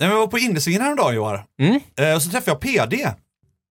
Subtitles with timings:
[0.00, 1.38] Jag var på Indesvingen häromdagen Johan.
[1.60, 1.80] Mm.
[2.00, 3.08] Eh, så träffade jag PD.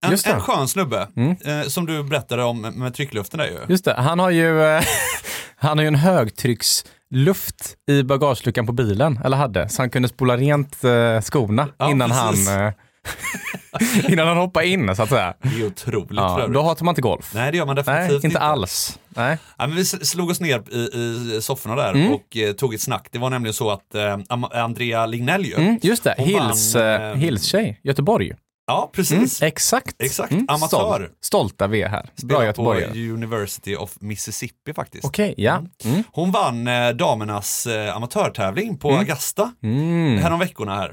[0.05, 1.07] En, en skön snubbe.
[1.15, 1.35] Mm.
[1.45, 3.57] Eh, som du berättade om med tryckluften där ju.
[3.69, 4.83] Just det, han har ju, eh,
[5.55, 10.37] han har ju en högtrycksluft i bagageluckan på bilen, eller hade, så han kunde spola
[10.37, 12.49] rent eh, skorna Ja, innan, precis.
[12.49, 12.73] han, eh,
[14.09, 15.33] innan han hoppade in så att säga.
[15.41, 17.31] Det är otroligt Ja, då hatar man inte golf.
[17.33, 18.99] Nej, det gör man Nej, definitivt inte alls.
[19.09, 19.37] Nej.
[19.57, 22.13] Ja, men vi slog oss ner i, i sofforna där Mm.
[22.13, 23.07] och eh, tog ett snack.
[23.11, 24.17] Det var nämligen så att eh,
[24.63, 25.53] Andrea Lignell ju.
[25.55, 28.33] Mm, just det, Hills, vann, eh, eh, Hills-tjej, Göteborg.
[28.69, 29.41] Ja, Mm, precis.
[29.41, 29.95] exakt.
[30.03, 30.95] Exakt, Mm, amatör.
[30.95, 32.09] Stolt, stolta vi är här.
[32.23, 32.91] Bra göteborgare.
[32.91, 35.05] på University of Mississippi faktiskt.
[35.05, 35.61] Okej, ja.
[35.85, 36.03] Mm.
[36.11, 40.17] Hon vann eh, damernas eh, amatörtävling på Augusta Mm.
[40.17, 40.89] härom veckorna här.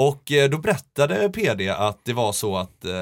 [0.00, 0.08] Mm.
[0.08, 0.14] Mm.
[0.14, 2.92] Och eh, då berättade PD att det var så att eh,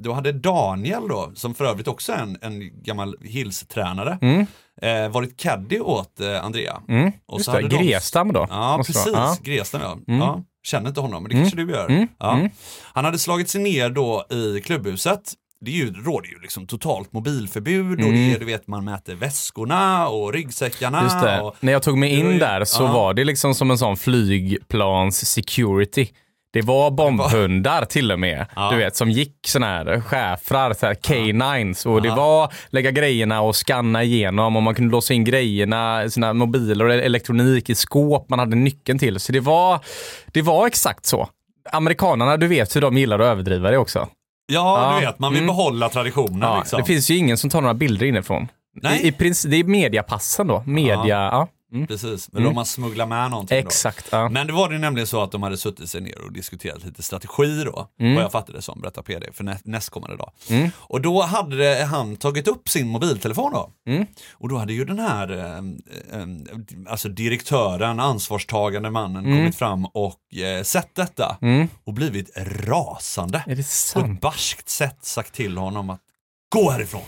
[0.00, 4.46] då hade Daniel då, som för övrigt också är en, en gammal Hills-tränare, Mm.
[4.82, 6.80] eh, varit caddy åt eh, Andrea.
[6.88, 7.12] Mm.
[7.26, 8.46] Och Just så det, Grestam då.
[8.50, 9.12] Ja, måste precis.
[9.14, 9.36] Ja.
[9.42, 9.92] Grestam ja.
[10.08, 10.20] Mm.
[10.20, 10.42] ja.
[10.62, 11.88] Känner inte honom, men det kanske du gör.
[11.88, 12.08] Mm.
[12.18, 12.34] Ja.
[12.34, 12.50] Mm.
[12.92, 15.32] Han hade slagit sig ner då i klubbhuset.
[15.64, 18.34] Det är ju, råder ju liksom totalt mobilförbud och det Mm.
[18.34, 21.40] är, du vet man mäter väskorna och ryggsäckarna.
[21.42, 22.92] Och, När jag tog mig in där så ja.
[22.92, 26.08] var det liksom som en sån flygplans security.
[26.52, 28.70] Det var bombhundar till och med, Ja.
[28.70, 32.14] du vet, som gick såna här schäfrar, så här K9s och det Ja.
[32.14, 36.94] var lägga grejerna och scanna igenom och man kunde låsa in grejerna, sina mobiler och
[36.94, 39.20] elektronik i skåp man hade nyckeln till.
[39.20, 39.78] Så det var,
[40.26, 41.28] det var exakt så.
[41.72, 43.98] Amerikanerna, du vet hur de gillar att överdriva det också.
[44.52, 45.00] ja, Ja.
[45.00, 45.56] du vet, man vill Mm.
[45.56, 46.58] behålla traditionen.
[46.58, 46.80] Liksom.
[46.80, 48.48] Det finns ju ingen som tar några bilder inifrån.
[48.82, 49.00] Nej.
[49.02, 50.62] I, i det är mediapassen då.
[50.66, 51.48] Media, ja.
[51.72, 51.86] Mm.
[51.86, 54.08] Precis, men då man smugglar med någonting Exakt.
[54.12, 54.28] Ja.
[54.28, 57.02] Men det var det nämligen så att de hade suttit sig ner och diskuterat lite
[57.02, 58.14] strategi då, Mm.
[58.14, 60.32] vad jag fattade det som, berättar PD, för nä- nästkommande dag.
[60.48, 60.70] Mm.
[60.76, 63.70] Och då hade han tagit upp sin mobiltelefon då.
[63.86, 64.06] Mm.
[64.32, 65.56] Och då hade ju den här eh,
[66.20, 66.26] eh,
[66.88, 71.68] alltså direktören, ansvarstagande mannen kommit fram och eh, sett detta Mm.
[71.84, 73.38] och blivit rasande.
[73.46, 74.20] Är det På ett sant?
[74.20, 76.00] barskt sätt sagt till honom att
[76.54, 77.02] gå härifrån.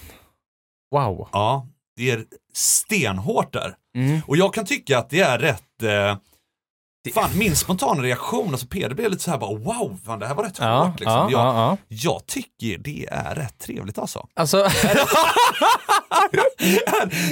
[0.91, 1.28] Wow.
[1.33, 2.25] Ja, det är
[2.55, 3.75] stenhårt där.
[3.97, 4.20] Mm.
[4.26, 6.16] Och jag kan tycka att det är rätt eh,
[7.14, 10.34] Fan, min spontana reaktion, alltså Peder blev lite så här bara wow, fan, det här
[10.34, 11.00] var rätt Ja, hårt.
[11.00, 11.12] Liksom.
[11.14, 11.76] ja, jag, ja, ja.
[11.88, 14.26] jag tycker det är rätt trevligt alltså.
[14.34, 14.56] Alltså,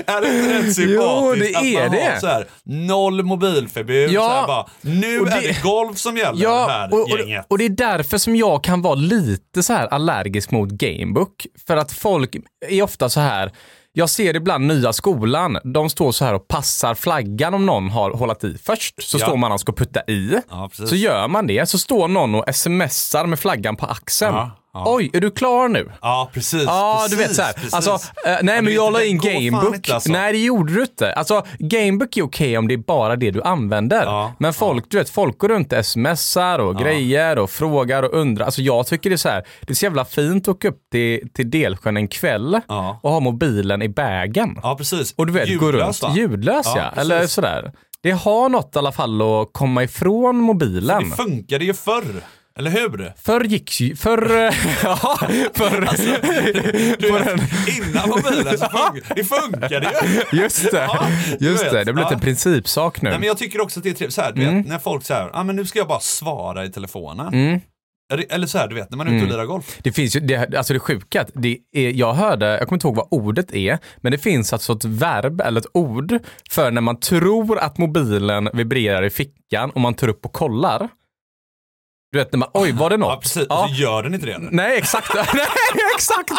[0.07, 2.05] är det inte rätt sympatiskt Jo, det att är man det.
[2.13, 5.99] har så här, noll mobilförbud, Ja, så här bara, nu och är det- det golf
[5.99, 7.47] som gäller ja, här och, och, gänget.
[7.49, 11.47] och det är därför som jag kan vara lite så här allergisk mot Gamebook.
[11.67, 12.37] För att folk
[12.69, 13.53] är ofta så här,
[14.01, 18.11] jag ser ibland nya skolan, de står så här och passar flaggan om någon har
[18.11, 19.03] hållit i först.
[19.03, 19.27] Så Ja.
[19.27, 20.35] står man och ska putta i.
[20.51, 20.71] Ja.
[20.73, 24.35] Så gör man det, så står någon och smsar med flaggan på axeln.
[24.37, 24.85] Ja, ja.
[24.87, 25.91] Oj, är du klar nu?
[26.03, 26.63] Ja, precis.
[26.67, 27.53] Ja, precis, du vet så här.
[27.53, 27.75] precis.
[27.75, 27.91] Alltså,
[28.27, 29.89] eh, nej Ja, men jag la in Gamebook.
[29.91, 30.13] alltså.
[30.13, 31.13] Nej, det gjorde du inte.
[31.13, 34.03] Alltså, Gamebook är okej om det är bara det du använder.
[34.05, 38.15] Ja, men folk, du vet, folk går runt och smsar och grejer och frågar och
[38.15, 38.45] undrar.
[38.45, 40.81] Alltså jag tycker det är så här, det är så jävla fint att åka upp
[40.93, 43.01] till, till Delsjön en kväll Ja.
[43.03, 44.59] och ha mobilen i bagen.
[44.63, 45.15] Ja, precis.
[45.17, 46.19] Och du vet, gå Ljudlös, runt va?
[46.21, 47.73] ljudlös ja, Ja, eller sådär.
[48.03, 51.11] Det har något i alla fall att komma ifrån mobilen.
[51.11, 52.05] Det funkade ju förr,
[52.59, 53.13] eller hur?
[53.23, 54.31] Förr gick ju, förr,
[54.83, 55.19] ja,
[55.55, 56.05] förr, Alltså,
[56.99, 57.41] Du vet,
[57.79, 59.93] innan mobilen så funkade det funkade
[60.33, 60.39] ju.
[60.41, 61.07] Just det, Ja,
[61.41, 61.85] just det.
[61.85, 62.15] Det blivit Ja.
[62.15, 63.11] en principsak nu.
[63.11, 64.57] Nej, men jag tycker också att det är trevligt, så här, du Mm.
[64.57, 67.61] vet, när folk säger, ah, men nu ska jag bara svara i telefonen.
[68.13, 69.37] Eller- Eller så här, du vet, när man är ute och Mm.
[69.37, 69.79] lirar golf.
[69.83, 72.97] Det finns ju, det, alltså det sjuka, det är, jag hörde, jag kommer inte ihåg
[72.97, 76.19] vad ordet är, men det finns alltså ett verb eller ett ord
[76.51, 80.89] för när man tror att mobilen vibrerar i fickan och man tar upp och kollar.
[82.13, 83.09] Du vet när man, oj var det något?
[83.11, 83.47] Ja, precis.
[83.49, 83.67] Ja.
[83.69, 84.39] Så gör den inte det.
[84.39, 85.15] Nej, exakt.
[85.15, 85.47] Nej,
[85.97, 86.31] exakt.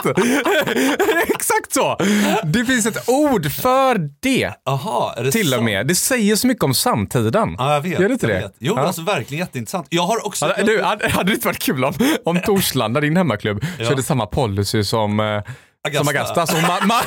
[1.35, 1.97] exakt så.
[2.43, 4.51] Det finns ett ord för det.
[4.65, 5.87] Aha, det Till och med.
[5.87, 7.55] Det säger så mycket om samtiden.
[7.57, 7.99] Ja, jag vet.
[7.99, 8.33] Gör det inte det?
[8.33, 8.55] Vet.
[8.59, 8.81] Jo, Ja.
[8.85, 9.87] alltså verkligen jätteintressant.
[9.89, 10.45] Jag har också...
[10.45, 11.93] Hade, du, hade, hade det inte varit kul om,
[12.25, 13.85] om Torslanda, din hemmaklubb, Ja.
[13.85, 15.41] körde samma policy som,
[15.87, 16.03] Augusta.
[16.03, 17.01] som Augusta, som, ma, ma,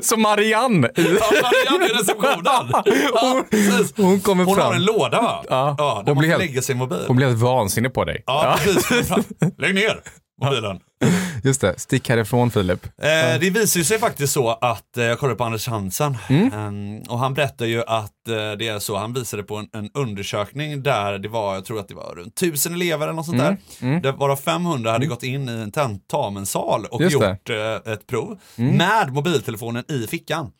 [0.02, 0.88] som Marianne.
[0.96, 1.04] Ja,
[1.42, 2.72] Marianne i receptionen.
[3.14, 3.92] Ja, precis.
[3.96, 4.66] hon kommer Hon fram.
[4.66, 5.44] har en låda va?
[5.48, 5.74] Ja.
[5.78, 7.04] ja Hon blir helt- lägga sin mobil.
[7.06, 8.22] Hon blev helt vansinnig på dig.
[8.26, 8.86] Ja, precis.
[8.88, 9.24] Kommer fram.
[9.58, 10.00] Lägg ner
[10.42, 10.80] mobilen.
[11.44, 12.84] Just det, stick härifrån Filip.
[12.84, 16.52] Eh, det visar sig faktiskt så att, eh, jag kollade på Anders Hansen, Mm.
[16.52, 19.90] Ehm, och han berättar ju att eh, det är så, han visade på en, en
[19.94, 23.40] undersökning där det var, jag tror att det var runt tusen elever eller något sånt
[23.40, 23.56] Mm.
[23.80, 27.16] där, där varav 500 hade gått in i en tentamensal och Just.
[27.16, 27.28] Mm.
[27.30, 30.50] gjort eh, ett prov med mobiltelefonen i fickan.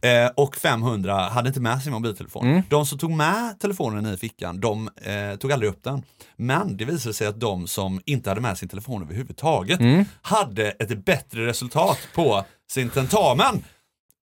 [0.00, 2.46] Eh, och 500 hade inte med sin mobiltelefon.
[2.46, 2.62] Mm.
[2.68, 6.02] De som tog med telefonen i fickan, de eh, tog aldrig upp den.
[6.36, 10.04] Men det visade sig att de som inte hade med sin telefon överhuvudtaget Mm.
[10.22, 13.64] hade ett bättre resultat på sin tentamen.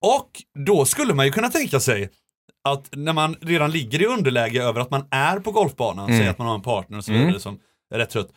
[0.07, 2.11] Och då skulle man ju kunna tänka sig
[2.65, 6.19] att när man redan ligger i underläge över att man är på golfbanan, Mm.
[6.19, 7.59] säger att man har en partner och så vidare som
[7.95, 8.29] är rätt trött,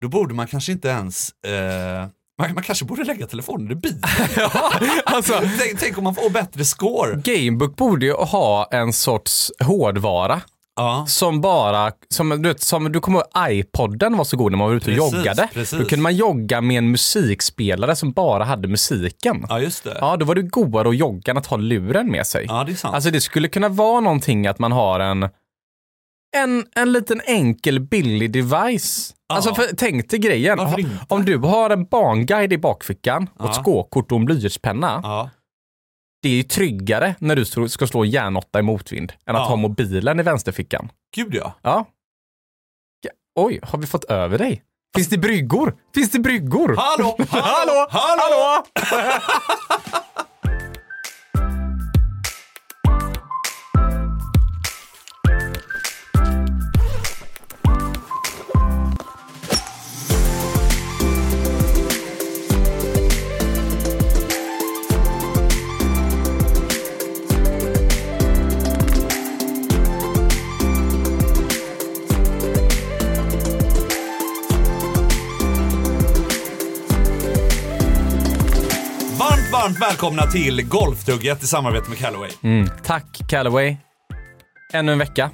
[0.00, 2.06] då borde man kanske inte ens eh,
[2.38, 4.00] man, man kanske borde lägga telefonen i bilen.
[5.04, 7.20] Alltså, tänk, tänk om man får bättre score.
[7.24, 10.40] Gamebook borde ju ha en sorts hårdvara.
[10.78, 14.58] Ja, Som bara, som du, vet, som du kommer ihåg iPodden var så god när
[14.58, 15.48] man var ute och Precis, joggade.
[15.52, 15.78] precis.
[15.78, 19.46] Då kunde man jogga med en musikspelare som bara hade musiken.
[19.48, 19.96] ja just det.
[20.00, 22.46] Ja, då var det godare att jogga än att ha luren med sig.
[22.48, 22.94] Ja, det är sant.
[22.94, 25.28] Alltså det skulle kunna vara någonting att man har en,
[26.42, 29.14] en, en liten enkel billig device.
[29.28, 29.34] Ja.
[29.34, 30.58] Alltså för, tänk dig grejen.
[31.08, 33.62] Om du har en banguide i bakfickan och ett Ja.
[33.62, 35.00] skåkort och en blyertspenna.
[35.02, 35.30] ja.
[36.22, 39.46] Det är ju tryggare när du ska slå järnåtta i motvind än att Ja.
[39.48, 40.88] ha mobilen i vänsterfickan.
[41.16, 41.52] Gud ja.
[41.62, 41.86] Ja.
[43.00, 43.10] Ja,
[43.40, 44.62] Oj, har vi fått över dig?
[44.96, 45.76] Finns det bryggor?
[45.94, 46.76] Finns det bryggor?
[46.78, 47.86] Hallå, Hallå!
[47.90, 48.64] hallå, Hallå!
[79.66, 82.30] Varmt, välkomna till Golftugget i samarbete med Callaway.
[82.42, 82.68] Mm.
[82.84, 83.76] Tack Callaway.
[84.72, 85.30] Ännu en vecka.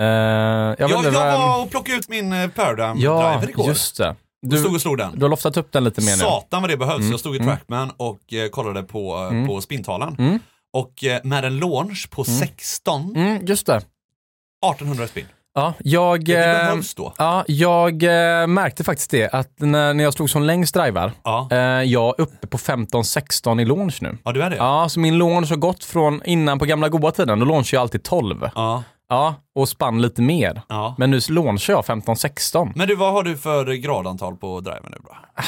[0.00, 3.66] Eh, jag Jag, jag var och plockade ut min eh, Paradigm Ja, Driver igår.
[3.68, 4.16] just det.
[4.42, 5.18] Du, stod och slog den.
[5.18, 6.18] du har loftat upp den lite mer nu.
[6.18, 7.10] Satan vad det behövs.
[7.10, 10.16] Jag stod i Trackman och eh, kollade på, eh, på spintalan.
[10.18, 10.38] Mm.
[10.72, 13.76] Och eh, med en launch på 16, Mm, just det.
[13.76, 15.26] 1800 spin.
[15.58, 17.12] Ja, jag, Det eh, behövs då.
[17.18, 21.48] ja, jag eh, märkte faktiskt det att när, när jag slog som längst drivar, Ja.
[21.50, 24.18] eh, jag är uppe på 15-16 i launch nu.
[24.24, 24.56] ja, du är det?
[24.56, 27.82] Ja, så min launch har gått från innan på gamla goda tiden, då launchade jag
[27.82, 28.48] alltid 12.
[28.54, 28.82] Ja.
[29.08, 30.62] Ja, och spann lite mer.
[30.68, 30.94] ja.
[30.98, 32.72] Men nu launchar jag 15-16.
[32.74, 35.16] Men du, vad har du för gradantal på driven nu då?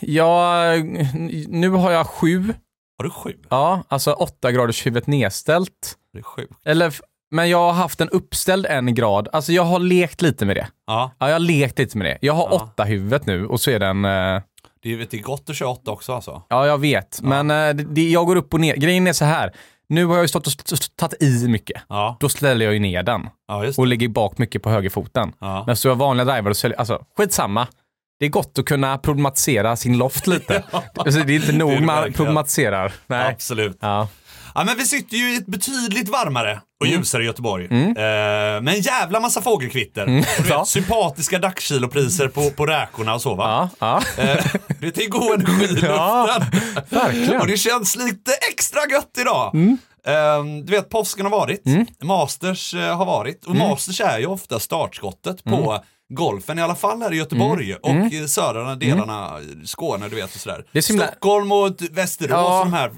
[0.00, 0.62] Ja,
[1.48, 2.54] nu har jag sju.
[2.98, 3.32] Har du sju?
[3.50, 5.94] Ja, alltså 8 graders huvudet nedställt.
[6.12, 6.52] Det är sjukt.
[6.64, 6.94] Eller,
[7.30, 9.28] men jag har haft en uppställd en grad.
[9.32, 10.68] Alltså jag har lekt lite med det.
[10.86, 12.18] Ja, Ja, jag har lekt lite med det.
[12.20, 12.56] Jag har Ja.
[12.56, 14.04] åtta huvudet nu och så är den...
[14.04, 14.42] Eh,
[14.82, 16.42] det är, det är gott att köra åtta också alltså.
[16.48, 17.20] ja, jag vet.
[17.22, 18.76] Men eh, det, jag går upp och ner.
[18.76, 19.52] Grejen är så här.
[19.88, 20.52] Nu har jag ju stått och
[20.96, 21.82] tagit i mycket.
[21.88, 25.32] Ja, Då ställer jag ju ner den ja och lägger bak mycket på högerfoten.
[25.38, 25.64] Ja.
[25.66, 27.66] Men så jag vanliga driver och säljer, alltså skitsamma.
[28.20, 30.62] Det är gott att kunna problematisera sin loft lite.
[30.96, 32.92] alltså, det är inte nog är man problematiserar.
[33.06, 33.32] Nej.
[33.32, 33.78] Absolut.
[34.58, 34.64] Ja.
[34.64, 36.98] Men vi sitter ju i ett betydligt varmare och Mm.
[36.98, 37.64] ljusare Göteborg.
[37.64, 37.70] Eh,
[38.60, 40.02] med en jävla massa fågelkvitter.
[40.02, 43.70] Och du vet, sympatiska dagskilopriser på, på räkorna och så va.
[43.78, 44.22] Ja, ja.
[44.24, 44.44] Eh,
[44.80, 45.90] det är god energi i luften.
[45.90, 46.40] Ja,
[46.88, 47.28] verkligen.
[47.28, 47.40] Mm.
[47.40, 49.54] Och det känns lite extra gött idag.
[50.06, 51.62] Eh, du vet, påsken har varit,
[52.02, 53.68] Masters eh, har varit och Mm.
[53.68, 55.82] Masters är ju ofta startskottet på
[56.14, 59.32] golfen, i alla fall här i Göteborg och i södra delarna,
[59.64, 60.54] Skåne du vet och sådär.
[60.54, 60.66] Mm.
[60.72, 62.58] Det är himla- Stockholm och Västerås Ja.
[62.64, 62.90] de här,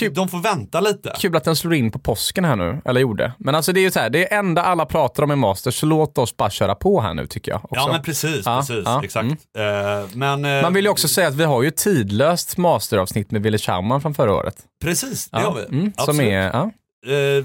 [0.00, 1.12] de, de får vänta lite.
[1.18, 3.32] Kul att den slår in på påsken här nu, eller gjorde.
[3.38, 5.74] Men alltså det är ju så här, det är enda alla pratar om i Masters,
[5.80, 7.64] så låt oss bara köra på här nu tycker jag.
[7.64, 7.74] Också.
[7.76, 9.04] Ja men precis, Ja, precis, ja, mm.
[9.04, 9.26] exakt.
[9.58, 13.42] Eh, men eh, Man vill ju också säga att vi har ju tidlöst masteravsnitt med
[13.42, 14.56] Wille Schauman från förra året.
[14.84, 15.78] precis, det har vi.
[15.78, 16.54] mm, som är.
[16.54, 17.44] Eh,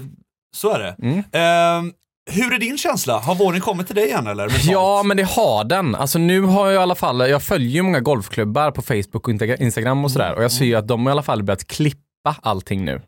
[0.56, 0.96] så är det.
[1.02, 1.92] Mm.
[2.30, 3.18] Hur är din känsla?
[3.18, 4.52] Har våren kommit till dig än eller?
[4.70, 5.94] Ja, men det har den.
[5.94, 9.28] Alltså nu har jag i alla fall, jag följer ju många golfklubbar på Facebook och
[9.34, 12.36] Insta- Instagram och sådär och jag ser ju att de i alla fall börjat klippa
[12.42, 13.02] allting nu.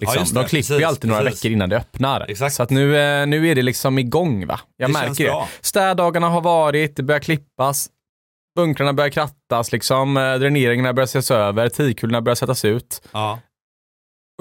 [0.00, 0.24] Liksom.
[0.34, 1.44] Ja, de klipper ju Precis, alltid några precis.
[1.44, 2.26] veckor innan det öppnar.
[2.28, 2.54] Exakt.
[2.54, 4.60] Så att nu, eh, nu är det liksom igång va.
[4.76, 5.44] Jag Det märker det.
[5.60, 7.88] Städdagarna har varit, det börjar klippas,
[8.56, 13.02] bunkrarna börjar krattas, liksom, eh, dräneringarna börjar ses över, tidkulorna börjar sättas ut.
[13.12, 13.38] Ja.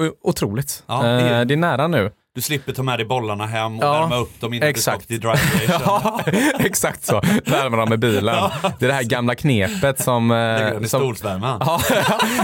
[0.01, 0.83] O- Otroligt.
[0.87, 2.11] Ja, det är- Eh, det är nära nu.
[2.35, 5.07] Du slipper ta med dig bollarna hem och Ja, värma upp dem innan exakt.
[5.07, 6.21] du ska till drive Ja,
[6.59, 7.21] exakt så.
[7.45, 8.49] Värmer dem med bilen.
[8.79, 10.29] Det är det här gamla knepet som...
[10.29, 11.01] Lägger Eh, som
[11.59, 11.81] ja,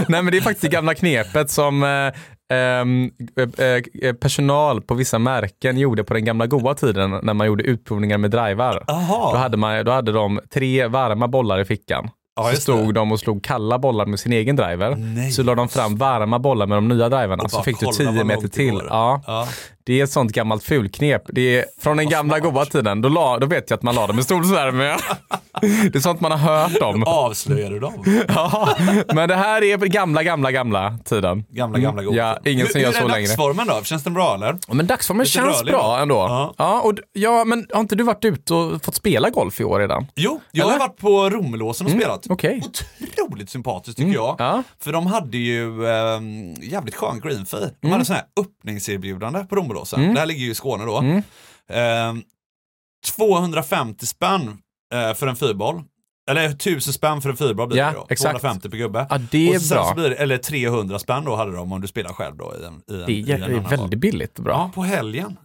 [0.08, 2.12] nej men det är faktiskt det gamla knepet som eh,
[2.58, 3.10] ehm,
[3.58, 8.18] eh, personal på vissa märken gjorde på den gamla goda tiden när man gjorde utprovningar
[8.18, 8.84] med drivar.
[9.32, 12.10] Då hade, man, då hade de tre varma bollar i fickan.
[12.38, 12.92] Ja, så stod det.
[12.92, 14.94] de och slog kalla bollar med sin egen driver.
[14.96, 15.30] Nej.
[15.32, 17.48] Så la de fram varma bollar med de nya driverna.
[17.48, 18.80] Så fick du kolla 10 vad meter till.
[18.88, 19.48] Ja, Ja.
[19.84, 21.22] det är ett sånt gammalt fulknep.
[21.28, 23.00] Det är från den gamla goda tiden.
[23.02, 24.96] Då, la, då vet jag att man la dem i stolsvärme.
[25.60, 27.04] Det är sånt man har hört om.
[27.06, 28.04] Avslöjar du dem?
[28.28, 28.68] Ja,
[29.14, 31.44] men det här är gamla, gamla, gamla tiden.
[31.48, 32.16] Gamla, gamla goda.
[32.16, 33.26] Ja, ingen som hur, gör hur så är längre.
[33.26, 33.82] dagsformen då?
[33.84, 34.58] Känns den bra eller?
[34.68, 36.00] Ja, Men dagsformen Lite känns rörlig, bra va?
[36.02, 36.14] ändå.
[36.14, 36.54] Ja.
[36.58, 36.80] Ja.
[36.80, 40.06] och, ja, men har inte du varit ute och fått spela golf i år redan?
[40.16, 40.78] Jo, jag har Eller?
[40.80, 42.26] varit på Romelåsen och spelat.
[42.30, 42.62] okej.
[43.18, 44.36] Otroligt sympatiskt tycker jag.
[44.38, 44.62] Ja.
[44.80, 46.20] För de hade ju eh,
[46.62, 47.58] jävligt skön green fee.
[47.60, 47.92] De Mm.
[47.92, 50.14] hade sån här öppningserbjudande på Romelåsen.
[50.14, 50.98] Det här ligger ju i Skåne då.
[50.98, 51.16] Mm.
[51.70, 52.22] Eh,
[53.16, 54.58] 250 spänn
[54.94, 55.82] eh, för en fyrboll.
[56.30, 58.06] Eller 1000 spänn för en fyrboll blir Ja, det då.
[58.10, 58.40] exakt.
[58.40, 59.06] 250 per gubbe.
[59.10, 60.08] Ja, det är och bra.
[60.08, 63.00] Det, eller 300 spänn då hade de om du spelar själv då i en, i
[63.00, 63.98] en, Det i är, en är annan väldigt boll.
[63.98, 64.52] billigt bra.
[64.52, 65.36] Ja, på helgen.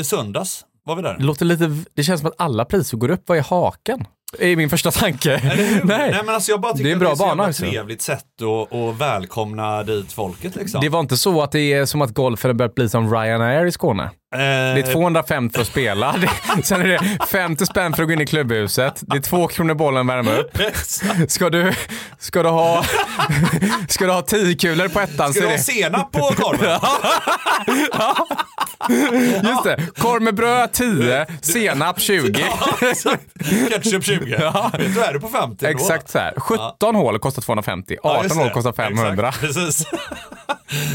[0.00, 1.16] I söndags var vi där.
[1.18, 3.22] Det, låter lite, det känns som att alla priser går upp.
[3.26, 4.06] Vad är haken?
[4.38, 5.40] är min första tanke.
[5.84, 6.10] Nej.
[6.10, 7.62] Nej men alltså jag bara tycker Det är en att bra det är bana också.
[7.62, 10.80] trevligt sätt att, att välkomna dit folket liksom.
[10.80, 13.72] Det var inte så att det är som att golfen börjat bli som Ryanair i
[13.72, 14.10] Skåne.
[14.32, 16.14] Eh, Det är 250 för att spela,
[16.62, 19.74] sen är det 50 spänn för att gå in i klubbhuset, det är två kronor
[19.74, 20.58] bollen värma upp.
[21.30, 21.72] Ska du,
[22.18, 22.84] ska du ha,
[23.88, 26.80] ska du ha 10 kulor på ettan Ska du ha senap på korven?
[29.42, 32.44] just det, korv med bröd 10, senap 20.
[33.70, 34.36] Ketchup 20.
[34.40, 34.70] Ja.
[34.78, 35.70] Vet du, är du på 50 då?
[35.70, 36.34] Exakt så här.
[36.40, 39.28] 17 hål kostar 250, Ja, 18 just hål kostar 500.
[39.28, 39.84] Exakt, precis.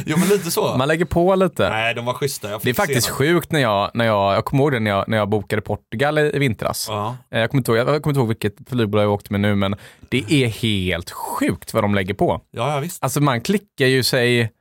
[0.05, 0.77] Jo men lite så.
[0.77, 1.69] Man lägger på lite.
[1.69, 2.59] Nej, de var schyssta.
[2.63, 3.17] Det är faktiskt senap.
[3.17, 6.17] sjukt när jag, när jag, jag kommer ihåg det när jag, när jag bokade Portugal
[6.19, 6.85] i, i vintras.
[6.89, 7.17] Ja.
[7.31, 9.55] Eh, Jag kommer, inte ihåg, jag kommer inte ihåg vilket flygbolag jag åkte med nu,
[9.55, 9.75] men
[10.09, 12.41] det är helt sjukt vad de lägger på.
[12.51, 13.03] ja, ja visst.
[13.03, 14.51] Alltså man klickar ju sig...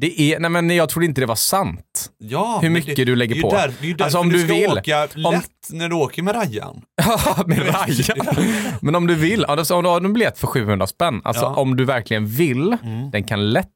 [0.00, 2.10] Det är, nej men jag trodde inte det var sant.
[2.18, 3.50] Ja, Hur mycket det, du lägger på.
[3.50, 4.70] Där, det är ju därför Alltså, om du du ska vill.
[4.70, 6.82] åka Om- lätt när du åker med Rajan.
[7.46, 8.14] med Raja.
[8.80, 11.46] Men om du vill, alltså om du har en biljett för 700 spänn, alltså Ja.
[11.48, 11.58] Mm.
[11.58, 12.76] om du verkligen vill,
[13.12, 13.68] den kan lätt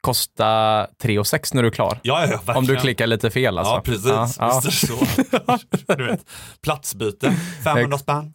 [0.00, 1.98] kosta 3 6 när du är klar.
[2.02, 2.54] Ja, ja.
[2.56, 3.74] Om du klickar lite fel alltså.
[3.74, 4.06] Ja, precis.
[4.06, 4.60] Ja, ja.
[4.60, 4.98] Så.
[5.96, 6.20] Du vet,
[6.62, 7.32] platsbyte,
[7.64, 8.32] 500 spänn.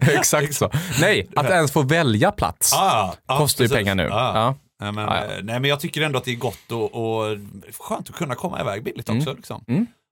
[0.00, 0.70] Exakt så.
[1.00, 3.78] Nej, att ens få välja plats Ah, ja, kostar ju precis.
[3.78, 4.02] pengar nu.
[4.10, 4.54] Ja.
[4.82, 7.36] Nej, men, eh, nej men jag tycker ändå att det är gott och, och
[7.78, 9.18] skönt att kunna komma iväg billigt Mm.
[9.20, 9.32] också.
[9.34, 9.64] Liksom.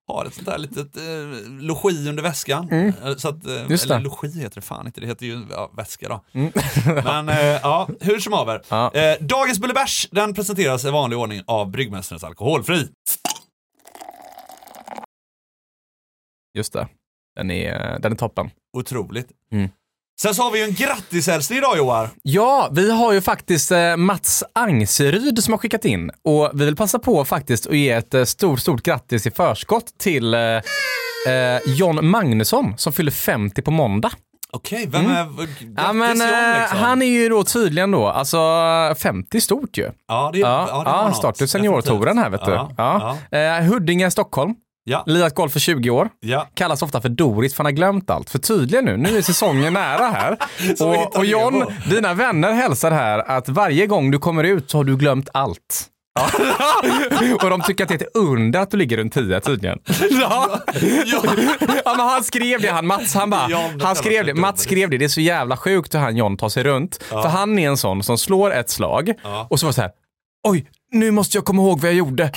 [0.08, 2.68] Ha ett sånt där litet eh, logi under väskan.
[2.70, 3.64] Eh, Så att, eh, Mm.
[3.72, 6.24] Eller logi heter det fan inte, det heter ju ja, väska då.
[7.04, 8.62] men eh, ja, hur som haver.
[8.68, 8.94] Ja.
[8.94, 12.88] Eh, dagens Bullebärs, den presenteras i vanlig ordning av Bryggmästarens Alkoholfri.
[16.54, 16.88] Just det.
[17.36, 18.50] Den är, den är toppen.
[18.76, 19.28] Otroligt.
[19.52, 19.68] Mm.
[20.22, 22.10] Sen så har vi ju en grattishälsning idag Joar.
[22.22, 26.76] Ja, vi har ju faktiskt eh, Mats Angseryd som har skickat in och vi vill
[26.76, 31.60] passa på faktiskt att ge ett eh, stort, stort grattis i förskott till eh, eh,
[31.66, 34.10] John Magnusson som fyller 50 på måndag.
[34.52, 35.24] Okej, vem är...
[35.24, 35.74] Grattis Mm.
[35.76, 36.78] Ja, men, John, liksom.
[36.78, 38.38] Han är ju då tydligen då, alltså
[38.98, 39.90] 50 stort ju.
[40.08, 41.16] Ja, det, Ja, ja, det ja, var han något.
[41.16, 42.50] startade seniortouren här vet du.
[42.50, 43.16] Ja, Ja.
[43.30, 43.38] ja.
[43.38, 44.54] Eh, Huddinge, Stockholm.
[44.90, 46.08] Ja, Lirat golf för 20 år.
[46.20, 46.48] ja.
[46.54, 48.30] Kallas ofta för Doris för han har glömt allt.
[48.30, 50.36] För tydligen nu, nu är säsongen nära här.
[50.80, 54.84] Och, och John, dina vänner hälsar här att varje gång du kommer ut så har
[54.84, 55.86] du glömt allt.
[56.14, 56.26] Ja.
[57.42, 59.78] och de tycker att det är ett under att du ligger runt 10 tydligen.
[60.10, 60.60] Ja.
[61.06, 61.22] Ja.
[61.84, 63.48] Ja, men han skrev det, han Mats, han bara,
[63.82, 66.48] han skrev det, Mats skrev det, det är så jävla sjukt hur han John tar
[66.48, 67.02] sig runt.
[67.08, 69.46] För han är en sån som slår ett slag Ja.
[69.50, 69.90] och så var det så här,
[70.48, 72.32] oj, nu måste jag komma ihåg vad jag gjorde.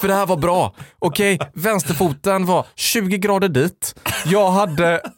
[0.00, 0.74] För det här var bra.
[0.98, 3.94] Okej, vänsterfoten var 20 grader dit.
[4.26, 5.00] Jag hade...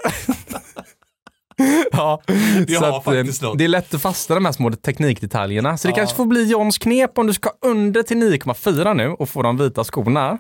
[1.92, 2.22] ja,
[2.66, 5.78] Det så att, eh, det är lätt att fastna de här små teknikdetaljerna.
[5.78, 9.28] Så det kanske får bli Johns knep om du ska under till 9,4 nu och
[9.28, 10.38] få de vita skorna.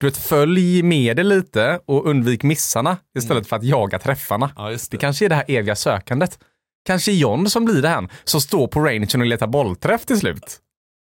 [0.00, 4.50] Du vet, följ med det lite och undvik missarna istället för att jaga träffarna.
[4.56, 4.96] Ja, Det det.
[4.96, 6.38] kanske är det här eviga sökandet.
[6.86, 10.60] Kanske John som blir det här som står på rangen och letar bollträff till slut.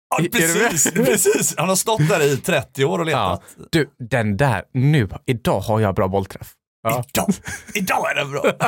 [0.10, 1.56] Ja, precis, precis.
[1.58, 3.42] Han har stått där i 30 år och letat.
[3.58, 3.64] Ja.
[3.72, 6.52] Du, den där, nu, idag har jag bra bollträff.
[6.84, 7.04] Ja.
[7.14, 7.34] Idag,
[7.74, 8.46] idag är det bra.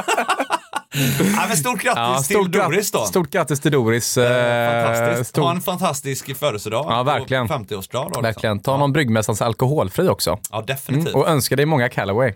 [1.36, 3.06] ja, men stort grattis Ja, till stort, Doris då.
[3.06, 4.18] stort grattis till Doris.
[4.18, 5.30] eh, Fantastiskt.
[5.30, 6.86] stort- Ha en fantastisk födelsedag.
[6.90, 7.48] Ja, verkligen.
[7.48, 7.92] 50-årsdag.
[8.04, 8.24] då, liksom.
[8.24, 8.60] Verkligen.
[8.60, 10.40] Ta någon Bryggmästarens alkoholfri också.
[10.50, 10.66] Ja, Mm.
[10.66, 11.16] definitivt.
[11.16, 12.34] Och önska dig många Callaway.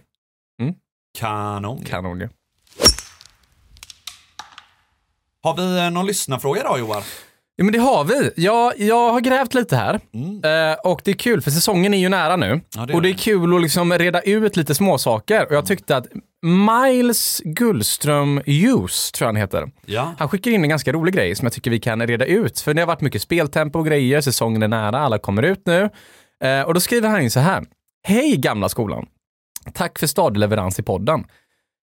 [1.18, 1.86] Kanon.
[1.86, 2.30] Kanon ju.
[5.44, 7.02] Har vi eh, någon lyssnarfråga idag Johan?
[7.58, 8.32] Ja, men det har vi.
[8.36, 9.94] Jag, jag har grävt lite här.
[10.44, 12.46] Eh, och det är kul, för säsongen är ju nära nu.
[12.46, 12.62] Mm.
[12.76, 15.46] Ja, det och det är kul att liksom reda ut lite småsaker.
[15.46, 16.08] Och jag tyckte att
[16.42, 19.72] Miles Gullström Hughes, tror jag han heter.
[19.86, 20.14] Ja.
[20.18, 22.60] Han skickar in en ganska rolig grej som jag tycker vi kan reda ut.
[22.60, 25.90] För det har varit mycket speltempo och grejer, säsongen är nära, alla kommer ut nu.
[26.44, 27.64] Eh, och då skriver han in så här.
[28.08, 29.06] Hej gamla skolan!
[29.74, 31.24] Tack för stadig leverans i podden.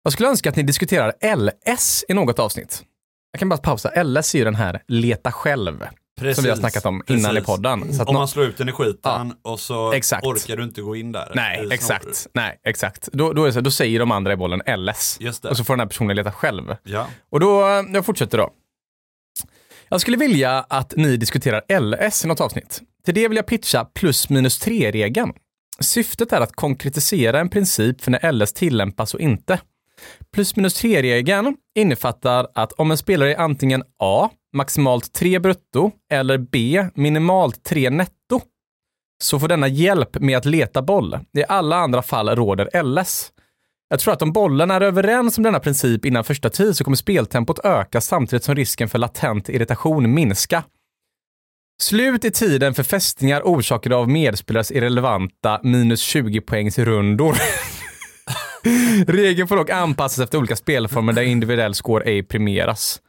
[0.04, 2.82] Jag skulle önska att ni diskuterar LS i något avsnitt.
[3.37, 4.02] Jag kan bara pausa.
[4.02, 5.85] LS är ju den här leta själv.
[6.21, 7.43] Precis, som vi har snackat om innan precis.
[7.43, 7.95] i podden.
[7.95, 10.26] Så Om man slår ut den i skiten och så Exakt.
[10.26, 11.33] orkar du inte gå in där.
[11.35, 12.26] Nej, exakt.
[12.35, 13.09] Nej, exakt.
[13.12, 15.19] Då, då, så, då säger de andra i bollen LS.
[15.50, 16.76] Och så får den här personen leta själv.
[16.83, 17.07] Ja.
[17.31, 17.61] Och då,
[17.93, 18.50] jag fortsätter då.
[19.88, 22.83] Jag skulle vilja att ni diskuterar LS i något avsnitt.
[23.05, 25.33] Till det vill jag pitcha plus minus tre-regeln.
[25.81, 29.61] Syftet är att konkretisera en princip för när LS tillämpas och inte.
[30.33, 34.31] Plus minus tre-regeln innefattar att om en spelare är antingen A.
[34.53, 36.88] maximalt 3 brutto eller B.
[36.95, 38.41] minimalt 3 netto
[39.23, 41.19] så får denna hjälp med att leta boll.
[41.33, 43.33] I alla andra fall råder LS.
[43.88, 46.97] Jag tror att om bollen är överens om denna princip innan första tid så kommer
[46.97, 50.65] speltempot öka samtidigt som risken för latent irritation minska.
[51.83, 57.37] Slut i tiden för fästningar orsakade av medspelares irrelevanta minus 20 poängs rundor.
[59.06, 63.00] Regeln får dock anpassas efter olika spelformer där individuell score ej premieras.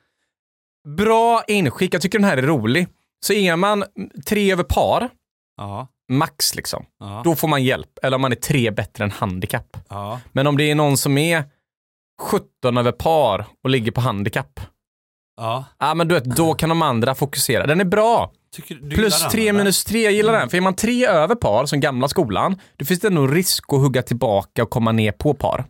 [0.98, 2.88] Bra inskick, jag tycker den här är rolig.
[3.26, 3.84] Så är man
[4.28, 5.10] tre över par,
[5.58, 5.88] Ja.
[6.12, 7.22] max liksom, Ja.
[7.24, 7.90] då får man hjälp.
[8.04, 9.78] Eller om man är tre bättre än handikapp.
[9.90, 10.20] ja.
[10.32, 11.44] Men om det är någon som är
[12.22, 14.60] 17 över par och ligger på handikapp,
[15.38, 15.66] ja.
[15.80, 17.68] ja men du vet, då kan de andra fokusera.
[17.68, 18.32] Den är bra.
[18.56, 19.54] Plus gillar den, 3 eller?
[19.60, 20.50] minus 3, jag gillar den.
[20.50, 23.80] För är man tre över par, som gamla skolan, då finns det nog risk att
[23.80, 25.66] hugga tillbaka och komma ner på par.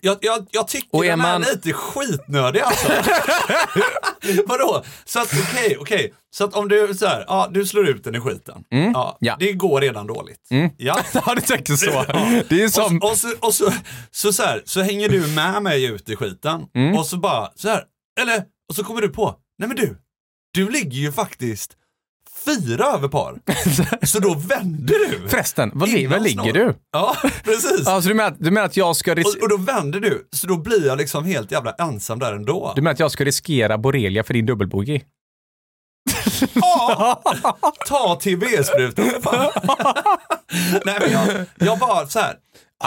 [0.00, 2.88] Jag, jag, jag tycker Och är den man- är lite skitnödig alltså.
[4.46, 4.84] Vadå?
[5.04, 6.14] Så att okej, okej.
[6.36, 8.64] Så att om du så här, ja du slår ut den i skiten.
[8.68, 8.92] Ja, Mm.
[9.20, 9.36] ja.
[9.38, 10.40] Det går redan dåligt.
[10.76, 10.98] Ja.
[11.12, 11.90] Ja, du tänker så.
[11.90, 12.04] Ja.
[12.48, 12.98] Det är som...
[13.02, 13.72] Och, och, så, och så,
[14.10, 16.98] så, så, här, så hänger du med mig ut i skiten Mm.
[16.98, 17.84] och så bara så här,
[18.20, 19.96] eller, och så kommer du på, nej men du,
[20.54, 21.72] du ligger ju faktiskt
[22.44, 23.38] fyra över par.
[24.06, 25.28] så då vänder du.
[25.28, 26.74] Förresten, vad, li- vad ligger du?
[26.92, 27.82] Ja, precis.
[27.86, 30.28] Ja, så du, menar, du menar att jag ska ris- Och, och då vänder du,
[30.32, 32.72] så då blir jag liksom helt jävla ensam där ändå.
[32.76, 35.00] du menar att jag ska riskera borrelia för din dubbelbogey?
[36.54, 37.22] Ja,
[37.88, 39.04] ta TB-sprutan.
[40.84, 42.36] Nej men jag, jag bara så här.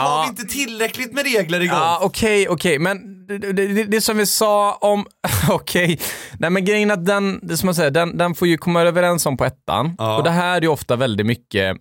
[0.00, 1.76] Har vi inte tillräckligt med regler igång?
[1.78, 5.06] Ja, okej, okej, men det, det, det, som vi sa om,
[5.50, 6.00] okej,
[6.38, 8.82] nej men grejen är att den, det som man säger, den, den får ju komma
[8.82, 9.94] överens om på ettan.
[9.98, 10.16] Ja.
[10.16, 11.76] Och det här är ju ofta väldigt mycket,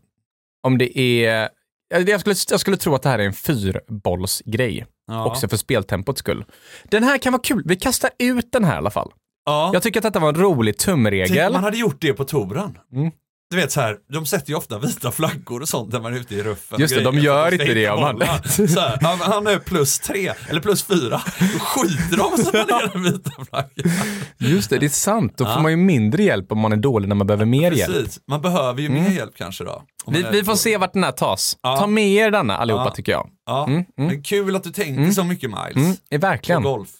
[0.64, 1.50] om det är,
[1.90, 4.86] jag jag skulle, jag skulle tro att det här är en fyrbollsgrej.
[5.08, 5.26] Ja.
[5.26, 6.46] Också för speltempots skull.
[6.84, 9.12] Den här kan vara kul, vi kastar ut den här i alla fall.
[9.46, 9.70] ja.
[9.74, 11.54] Jag tycker att detta var en rolig Tänk tumregel.
[11.54, 12.78] man hade gjort det på touren.
[12.94, 13.12] Mm.
[13.52, 16.18] Du vet så här, de sätter ju ofta vita flaggor och sånt när man är
[16.20, 16.80] ute i ruffen.
[16.80, 18.22] Just det, de gör inte det om.
[18.46, 21.22] Så här, han, han är plus tre, eller plus fyra.
[21.40, 23.96] Då skiter de och sätter ner den vita flaggan.
[24.38, 25.34] Just det, det är sant.
[25.38, 25.54] Då Ja.
[25.56, 27.94] får man ju mindre hjälp om man är dålig när man behöver mer hjälp.
[27.94, 29.84] Precis, man behöver ju mer hjälp kanske då.
[30.08, 31.58] Vi, vi får se vart den här tas.
[31.62, 31.78] Ja.
[31.78, 32.92] Ta med er denna allihopa Ja.
[32.92, 33.30] tycker jag.
[33.46, 33.86] Ja, Mm, mm.
[33.98, 35.76] men kul att du tänkte så mycket Miles.
[35.86, 36.64] Mm, är verkligen.
[36.64, 36.90] På golf.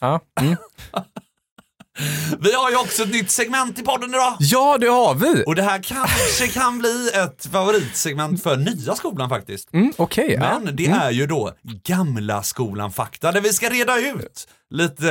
[1.98, 2.40] Mm.
[2.40, 4.36] Vi har ju också ett nytt segment i podden idag.
[4.38, 5.44] ja, det har vi.
[5.46, 9.74] Och det här kanske kan bli ett favoritsegment för nya skolan faktiskt.
[9.74, 10.60] Mm, Okej, ja.
[10.64, 11.52] Men det är ju då
[11.84, 15.06] gamla skolan-fakta där vi ska reda ut lite,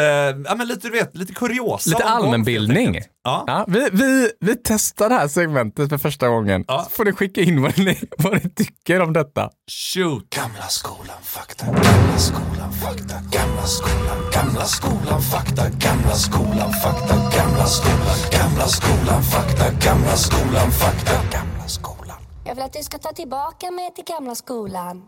[0.45, 1.89] ja men lite du vet, lite kuriosa.
[1.89, 2.99] Lite allmänbildning.
[3.23, 3.43] Ja.
[3.47, 6.65] Ja, vi, vi, vi testar det här segmentet för första gången.
[6.67, 6.83] Ja.
[6.83, 9.49] Så får ni skicka in vad ni, vad ni tycker om detta.
[9.71, 10.29] Shoot.
[10.29, 17.65] Gamla skolan fakta, gamla skolan fakta, gamla skolan, gamla skolan fakta, gamla skolan fakta, gamla
[17.65, 22.17] skolan, gamla skolan fakta, gamla skolan fakta, gamla skolan.
[22.45, 25.01] Jag vill att du ska ta tillbaka mig till gamla skolan.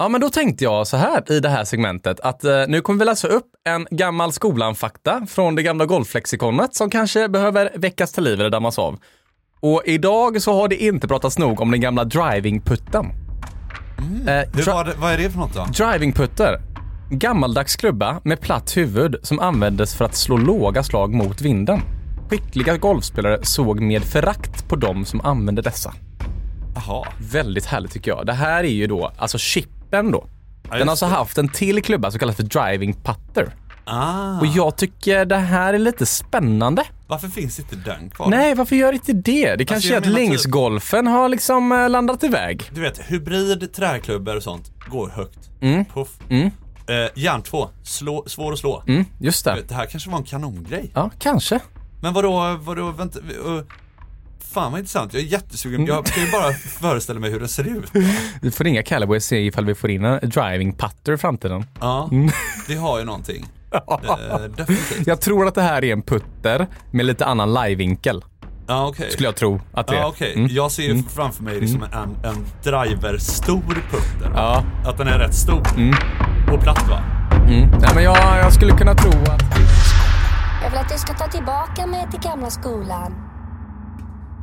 [0.00, 2.98] Ja, men då tänkte jag så här i det här segmentet att eh, nu kommer
[2.98, 8.24] vi läsa upp en gammal skolan-fakta från det gamla golflexikonet som kanske behöver väckas till
[8.24, 8.98] liv eller dammas av.
[9.60, 13.06] Och idag så har det inte pratats nog om den gamla drivingputten.
[14.26, 15.84] Eh, Hur dri- var det, vad är det för något då?
[15.84, 16.60] Drivingputter.
[17.10, 21.80] Gammaldags klubba med platt huvud som användes för att slå låga slag mot vinden.
[22.30, 25.94] Skickliga golfspelare såg med förakt på de som använde dessa.
[26.74, 27.06] Jaha.
[27.32, 28.26] Väldigt härligt tycker jag.
[28.26, 29.38] Det här är ju då, alltså
[29.88, 30.26] chippen då.
[30.70, 33.54] Den har alltså haft en till klubba som kallas för driving putter.
[33.84, 36.84] Ah, Och jag tycker det här är lite spännande.
[37.06, 38.28] varför finns inte den kvar?
[38.30, 39.56] Nej, varför gör inte det?
[39.56, 42.62] Det kanske är jag att menar typ- längsgolfen har liksom eh, landat iväg.
[42.74, 45.50] Du vet, hybrid träklubbor och sånt går högt.
[45.94, 46.08] Puff.
[46.28, 46.46] Mm.
[46.88, 48.82] Eh, järn 2, slå, svår att slå.
[48.86, 49.56] Mm, just Du det.
[49.56, 50.90] vet, Det här kanske var en kanongrej.
[50.94, 51.60] Ja, kanske.
[52.02, 53.62] Men vadå, vadå, vänta, uh,
[54.52, 55.14] fan vad intressant.
[55.14, 57.90] Jag är jättesugen, jag kan ju bara föreställa mig hur det ser ut.
[58.42, 61.64] Vi får ringa Callaway och se ifall vi får in en driving putter i framtiden.
[61.80, 62.10] Ja,
[62.68, 63.46] det har ju någonting.
[63.72, 65.06] Eh, definitivt.
[65.06, 68.24] Jag tror att det här är en putter med lite annan livevinkel.
[68.66, 69.10] Ja, okej.
[69.10, 70.00] Skulle jag tro att det är.
[70.00, 70.34] Ja, okej.
[70.34, 70.48] Mm.
[70.50, 74.32] Jag ser ju framför mig liksom en, en driver-stor putter.
[74.34, 74.64] Ja.
[74.86, 75.62] Att den är rätt stor.
[76.52, 77.02] Och platt va?
[77.48, 77.70] Mm.
[77.80, 79.42] Nej, men jag, jag skulle kunna tro att...
[80.62, 83.27] Jag vill att du ska ta tillbaka mig till gamla skolan.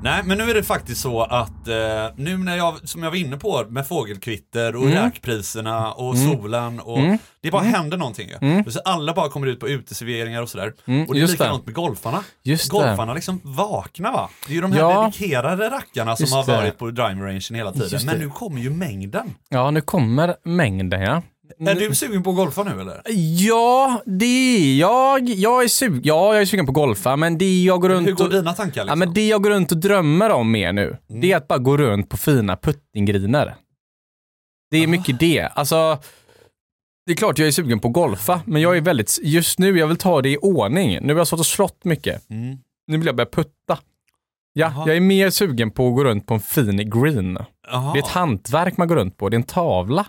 [0.06, 1.76] Nej, men nu är det faktiskt så att eh,
[2.16, 5.04] nu när jag, som jag var inne på med fågelkvitter och Mm.
[5.04, 7.00] räkpriserna och solen och
[7.42, 8.64] det bara händer någonting ju.
[8.72, 10.68] Så alla bara kommer ut på uteserveringar och sådär.
[10.68, 11.08] och det är Mm.
[11.14, 11.28] det.
[11.28, 12.24] likadant med golfarna.
[12.44, 12.78] Just det.
[12.78, 14.30] golfarna liksom vaknar va?
[14.48, 15.02] Det är ju de här Ja.
[15.02, 16.52] dedikerade rackarna som Just har det.
[16.58, 17.90] varit på driving rangen hela tiden.
[17.92, 18.26] Just Men det.
[18.26, 19.36] nu kommer ju mängden.
[19.50, 21.22] Ja, nu kommer mängden ja.
[21.60, 23.02] Är du sugen på att golfa nu eller?
[23.38, 25.30] Ja, det är jag.
[25.30, 28.08] Jag är, sug ja, jag är sugen på att golfa, men det jag går runt
[28.08, 28.32] Hur går och...
[28.32, 28.88] dina tankar liksom?
[28.88, 31.60] Ja, men det jag går runt och drömmer om mer nu, det är att bara
[31.60, 33.56] gå runt på fina puttinggriner.
[34.72, 35.42] Det är mycket det.
[35.42, 35.98] Alltså,
[37.06, 39.78] det är klart jag är sugen på att golfa, men jag är väldigt, just nu,
[39.78, 41.00] jag vill ta det i ordning.
[41.02, 42.30] Nu har jag stått och slått mycket.
[42.30, 42.58] Mm.
[42.88, 43.80] Nu vill jag börja putta.
[44.54, 47.38] Ja, jag är mer sugen på att gå runt på en fin green.
[47.72, 47.94] Jaha.
[47.94, 50.06] Det är ett hantverk man går runt på, det är en tavla.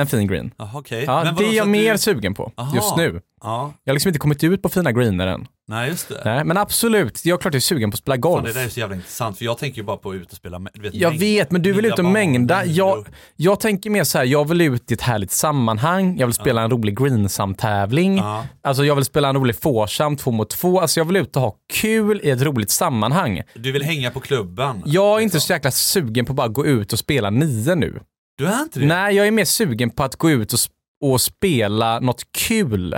[0.00, 0.50] En fin green.
[0.56, 1.04] Jaha, okej.
[1.06, 1.98] Ja, Men det är jag mer Du...
[1.98, 2.74] sugen på Aha.
[2.74, 3.20] just nu.
[3.42, 5.46] Ja, Jag har liksom inte kommit ut på fina greener än.
[5.68, 6.22] nej just det.
[6.24, 8.44] Nej, men absolut, jag är klart jag är sugen på att spela Fan, golf.
[8.46, 10.36] det där är så jävla intressant för jag tänker ju bara på att ut och
[10.36, 10.58] spela.
[10.58, 12.64] vet, Jag mängd- vet, men du vill ut och mängda.
[12.64, 16.34] Jag, jag tänker mer så här, jag vill ut i ett härligt sammanhang, jag vill
[16.34, 18.44] spela en rolig greensam-tävling, Ja.
[18.62, 21.42] alltså jag vill spela en rolig foursam två mot två, alltså jag vill ut och
[21.42, 23.42] ha kul i ett roligt sammanhang.
[23.54, 24.82] Du vill hänga på klubben.
[24.86, 25.40] Jag är inte liksom.
[25.40, 28.00] så jäkla sugen på att bara gå ut och spela nio nu.
[28.40, 28.86] Du är inte det?
[28.86, 30.70] Nej, jag är mer sugen på att gå ut och, sp-
[31.04, 32.92] och spela något kul.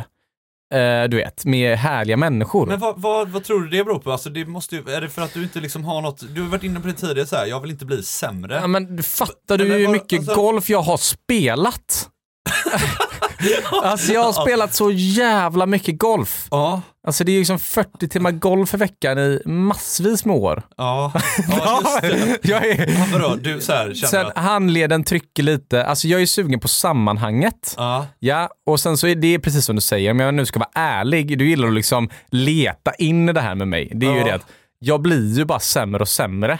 [0.74, 2.66] Eh, du vet, med härliga människor.
[2.66, 4.12] Men vad, vad, vad tror du det beror på?
[4.12, 6.48] Alltså det måste ju, är det för att du inte liksom har något, du har
[6.48, 8.55] varit inne på det tidigare så här, jag vill inte bli sämre.
[8.55, 12.09] Ja, men fattar du hur mycket alltså- golf jag har spelat?
[13.83, 16.46] alltså jag har spelat så jävla mycket golf.
[16.50, 20.62] Ja, Alltså det är liksom 40 timmar golf i veckan i massvis med år.
[20.76, 21.12] ja,
[21.48, 22.38] ja just det.
[22.48, 22.90] jag är...
[22.98, 26.61] Ja, vadå, du så här, känner Sen att, handleden trycker lite, alltså jag är sugen
[26.61, 27.74] på sammanhanget.
[27.76, 30.59] ja, Ja, och sen så är det precis som du säger, om jag nu ska
[30.59, 33.92] vara ärlig, du gillar att liksom leta in i det här med mig.
[33.94, 34.24] Det är ju Ja.
[34.24, 34.46] det att
[34.78, 36.59] jag blir ju bara sämre och sämre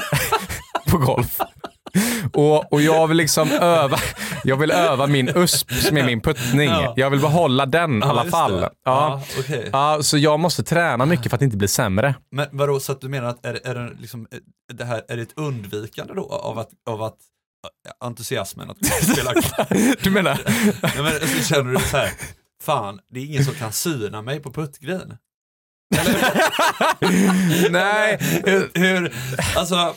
[0.90, 1.38] på golf.
[2.32, 3.98] Och, och jag vill liksom öva,
[4.44, 6.68] jag vill öva min USP som är min puttning.
[6.68, 6.94] Ja.
[6.96, 8.60] Jag vill behålla den i Ja, alla fall.
[8.60, 8.70] Ja.
[8.84, 9.68] Ja, okej.
[9.72, 12.14] Ja, så jag måste träna mycket för att inte bli sämre.
[12.30, 15.16] Men vadå, så att du menar att är, är, det liksom, är det här, är
[15.16, 17.16] det ett undvikande då av att, av att
[17.86, 19.32] äh, entusiasmen att spela
[20.02, 20.40] Du menar?
[20.82, 22.10] Ja, men så känner du så här,
[22.62, 25.16] fan, det är ingen som kan syna mig på puttgrin.
[27.70, 28.18] Nej.
[28.44, 29.14] Hur, hur,
[29.56, 29.94] alltså,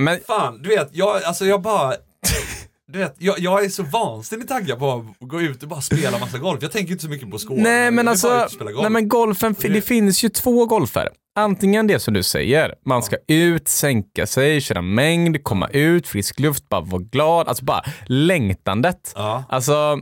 [0.00, 1.94] Men, fan, du vet, jag, alltså jag bara,
[2.92, 6.18] du vet, jag, jag är så vansinnigt taggad på att gå ut och bara spela
[6.18, 6.62] massa golf.
[6.62, 7.58] Jag tänker inte så mycket på skål.
[7.60, 8.48] nej men alltså,
[8.82, 11.08] nej men golfen, det finns ju två golfer.
[11.34, 16.40] Antingen det som du säger, man ska ut, sänka sig, köra mängd, komma ut, frisk
[16.40, 19.12] luft, bara vara glad, alltså bara längtandet.
[19.14, 19.44] Ja.
[19.48, 20.00] Alltså,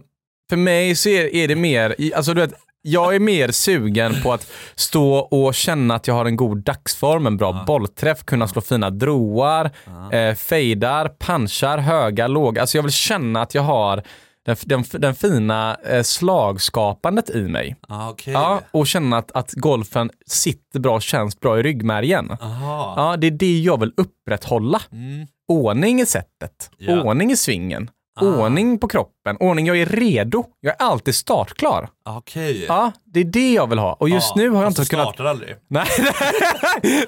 [0.51, 4.33] för mig så är, är det mer, alltså du vet, jag är mer sugen på
[4.33, 8.61] att stå och känna att jag har en god dagsform, en bra bollträff, kunna slå
[8.63, 9.71] fina droar,
[10.13, 12.61] eh, fejdar, punchar, höga, låga.
[12.61, 14.03] Alltså jag vill känna att jag har
[14.47, 17.77] den, den, den fina eh, slagskapandet i mig.
[17.89, 18.33] Ah, okej.
[18.33, 22.31] Ja, och känna att, att golfen sitter bra, känns bra i ryggmärgen.
[22.41, 22.95] Aha.
[22.97, 24.81] Ja, det är det jag vill upprätthålla.
[24.93, 25.27] Mm.
[25.49, 27.03] Ordning i sättet, Ja.
[27.03, 27.91] ordning i svingen,
[28.21, 28.25] Ah.
[28.27, 30.45] ordning på kroppen, ordning, jag är redo.
[30.61, 31.89] Jag är alltid startklar.
[32.05, 32.65] Ah, Okej.
[32.69, 33.93] Ja, det är det jag vill ha.
[33.93, 35.07] Och just Ja, nu har jag inte kunnat...
[35.07, 35.57] startar aldrig.
[35.71, 35.87] Nej,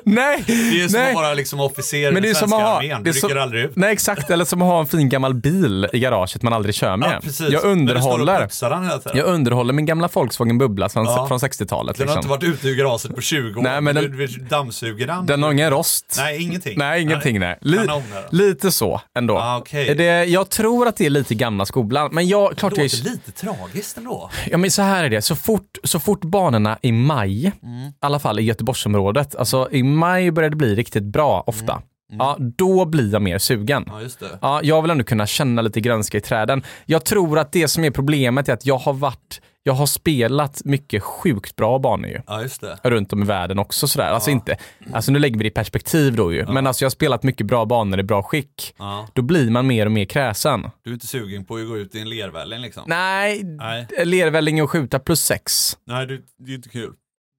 [0.04, 1.08] nej, Det är som nej.
[1.08, 3.40] att vara liksom officer Men i det är svenska som armén, du är som, rycker
[3.40, 3.76] aldrig ut.
[3.76, 6.96] nej exakt, eller som att ha en fin gammal bil i garaget man aldrig kör
[6.96, 7.10] med.
[7.14, 7.48] Ja, precis.
[7.50, 8.48] jag underhåller,
[9.14, 11.26] jag underhåller min gamla Volkswagen Bubbla från, Ja.
[11.28, 11.96] från 60-talet.
[11.96, 12.32] Den har Liksom.
[12.34, 13.62] inte varit ute ur garaget på 20 år.
[13.62, 15.26] Nej, men den- du, du dammsuger den.
[15.26, 16.14] Den har ingen rost.
[16.18, 16.78] Nej, ingenting.
[16.78, 17.58] Nej, ingenting nej.
[17.60, 18.02] Li- Kanoner.
[18.30, 19.38] lite så ändå.
[19.38, 19.62] Ah.
[19.70, 22.84] Är det, jag tror att det är lite gamla skolan, men jag, klart Det jag
[22.92, 24.30] låter är, lite tragiskt ändå.
[24.50, 27.74] ja, men så här är det, så fort, så fort banorna i maj, Mm.
[27.88, 31.72] i alla fall i Göteborgsområdet, alltså i maj börjar det bli riktigt bra ofta.
[31.72, 31.82] Mm.
[32.18, 33.84] Ja, då blir jag mer sugen.
[34.20, 34.28] Ja.
[34.40, 36.62] Ja, jag vill ändå kunna känna lite grönska i träden.
[36.86, 40.64] Jag tror att det som är problemet är att jag har varit, jag har spelat
[40.64, 42.20] mycket sjukt bra banor ju.
[42.26, 42.78] Ja, just det.
[42.84, 44.08] Runt om i världen också sådär.
[44.10, 44.56] Alltså inte,
[44.92, 46.46] alltså nu lägger vi det i perspektiv då ju.
[46.46, 48.74] Men alltså jag har spelat mycket bra banor i bra skick.
[48.78, 49.08] Ja.
[49.12, 50.70] Då blir man mer och mer kräsen.
[50.84, 52.82] Du är inte sugen på att gå ut i en lervälling liksom?
[52.86, 53.86] Nej, Nej.
[54.04, 55.76] lervälling och skjuta plus sex.
[55.86, 56.92] Nej, det, det är inte kul.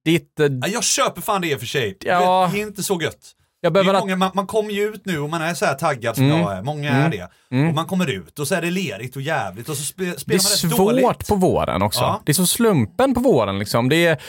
[0.04, 1.96] Det är inte, Nej, jag köper fan det i och för sig.
[2.00, 2.50] Ja.
[2.52, 3.32] Det är inte så gött.
[3.64, 5.54] Jag Det är behöver att, många, man, man kommer ju ut nu och man är
[5.54, 6.40] så här taggad som Mm.
[6.40, 6.62] jag är.
[6.62, 7.28] Många är det.
[7.68, 10.20] Och man kommer ut och så är det lerigt och jävligt och så spe, det
[10.20, 11.28] spelar är man rätt svårt dåligt.
[11.28, 12.00] på våren också.
[12.00, 12.20] Ja.
[12.24, 13.88] Det är som slumpen på våren liksom.
[13.88, 14.22] Det är,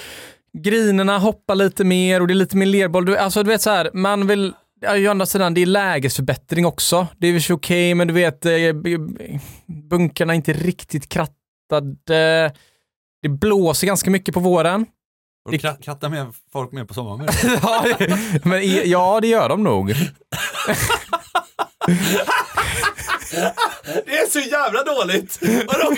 [0.63, 3.05] grinerna hoppar lite mer och det är lite mer lerboll.
[3.05, 4.53] Du, alltså du vet så här, man vill,
[5.07, 7.07] å andra sidan, det är lägesförbättring också.
[7.17, 8.51] Det är väl så okej, men du vet, eh,
[9.89, 12.51] bunkarna är inte riktigt krattade.
[13.21, 14.85] Det blåser ganska mycket på våren.
[15.45, 17.59] Och kra- krattar med folk med på sommaren med det.
[17.61, 17.85] ja,
[18.43, 19.93] men ja, det gör de nog.
[24.05, 25.39] Det är så jävla dåligt!
[25.67, 25.95] Vadå,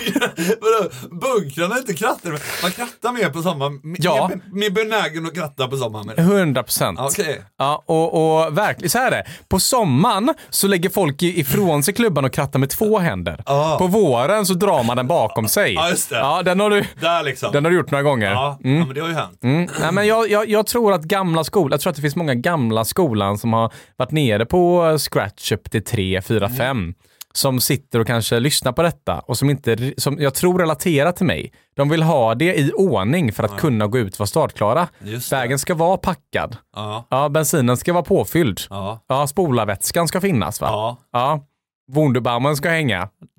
[0.60, 2.30] vadå bunkrarna är inte krattar?
[2.62, 3.80] Man krattar mer på sommaren.
[3.82, 4.30] Mer- Ja.
[4.52, 6.22] Mer, benägen att kratta på sommaren med det.
[6.22, 6.98] 100 procent.
[7.02, 7.42] Okej.
[7.58, 9.24] Ja, och, och verkligen, så här är det.
[9.48, 13.42] På sommaren så lägger folk ifrån sig klubban och krattar med två händer.
[13.46, 13.76] Ja.
[13.78, 15.74] På våren så drar man den bakom sig.
[15.74, 16.16] Ja, just det.
[16.16, 17.52] Ja, den har du, Där liksom.
[17.52, 18.30] den har du gjort några gånger.
[18.30, 19.38] Ja, ja, men det har ju hänt.
[19.42, 19.68] Mm.
[19.80, 22.34] Nej, men jag, jag, jag tror att gamla skolan, jag tror att det finns många
[22.34, 26.94] gamla skolan som har varit nere på scratch upp till 3, 4, 5.
[27.34, 31.26] Som sitter och kanske lyssnar på detta och som inte, som jag tror relaterar till
[31.26, 31.52] mig.
[31.76, 34.88] De vill ha det i ordning för att kunna gå ut och vara startklara.
[35.30, 36.56] Vägen ska vara packad.
[36.76, 38.60] Ja, Ja, bensinen ska vara påfylld.
[38.70, 40.96] ja, Ja, spolarvätskan ska finnas va?
[41.12, 41.44] ja.
[41.88, 41.94] Ja.
[41.94, 43.08] Wunderbaumen ska hänga.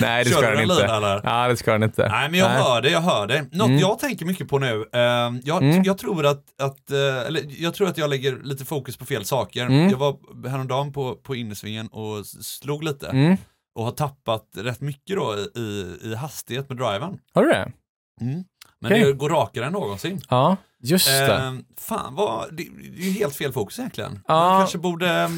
[0.00, 0.84] Nej, det Kör ska den inte.
[0.84, 1.20] eller?
[1.24, 2.08] Ja, det ska den inte.
[2.08, 3.42] Nej men jag hör det, jag hör det.
[3.52, 3.78] Något Mm.
[3.78, 5.00] jag tänker mycket på nu, eh,
[5.44, 9.04] jag, jag tror att, att eh, eller jag tror att jag lägger lite fokus på
[9.06, 9.62] fel saker.
[9.66, 9.88] Mm.
[9.90, 10.16] Jag var
[10.48, 13.36] häromdagen på, på innersvingen och slog lite Mm.
[13.74, 17.18] och har tappat rätt mycket då i, i hastighet med driven.
[17.34, 17.72] Har du det?
[18.80, 19.04] Men Okej.
[19.04, 20.20] det går rakare än någonsin.
[20.28, 21.34] Ja, just det.
[21.34, 22.62] Eh, fan, vad, det,
[22.96, 24.20] det är ju helt fel fokus egentligen.
[24.28, 24.34] Ja.
[24.48, 25.28] Man kanske borde, eh,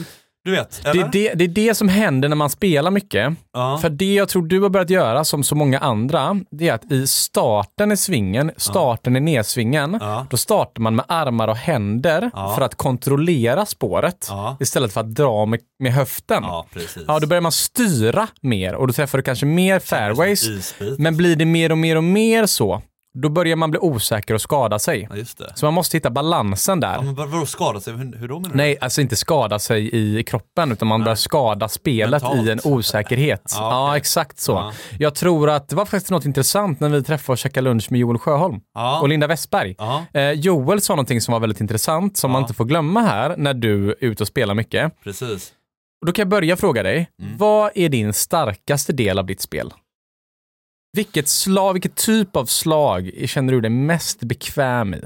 [0.46, 3.32] du vet, Det är det, det är det som händer när man spelar mycket.
[3.52, 3.78] Ja.
[3.82, 6.92] För det jag tror du har börjat göra, som så många andra, det är att
[6.92, 10.26] i starten i svingen, starten i nedsvingen, Ja.
[10.30, 12.54] då startar man med armar och händer Ja.
[12.54, 14.56] för att kontrollera spåret Ja.
[14.61, 16.42] istället för att dra med, med höften.
[16.42, 16.66] ja.
[17.06, 20.74] Ja, då börjar man styra mer och då träffar du kanske mer fairways.
[20.98, 22.82] Men blir det mer och mer och mer så,
[23.22, 25.09] då börjar man bli osäker och skada sig.
[25.38, 25.46] Ja.
[25.55, 26.94] Så man måste hitta balansen där.
[26.94, 27.92] Ja, men vadå skada sig?
[27.94, 28.57] Hur, hur då menar du?
[28.57, 32.48] Nej, alltså inte skada sig i kroppen, utan man börjar skada spelet Mentalt.
[32.48, 33.42] i en osäkerhet.
[33.57, 33.98] Ja, Ja, okej.
[33.98, 34.52] exakt så.
[34.52, 34.72] Ja.
[34.98, 38.00] Jag tror att det var faktiskt något intressant när vi träffade och käkade lunch med
[38.00, 39.00] Joel Sjöholm Ja.
[39.00, 39.74] och Linda Westberg.
[39.79, 40.05] Ja.
[40.14, 43.55] Eh, Joel sa någonting som var väldigt intressant, som man inte får glömma här när
[43.55, 44.92] du är ute och spelar mycket.
[45.05, 45.52] Precis.
[46.00, 47.37] Och då kan jag börja fråga dig, Mm.
[47.37, 49.72] vad är din starkaste del av ditt spel?
[50.96, 55.02] Vilket slag, vilket typ av slag känner du dig mest bekväm i?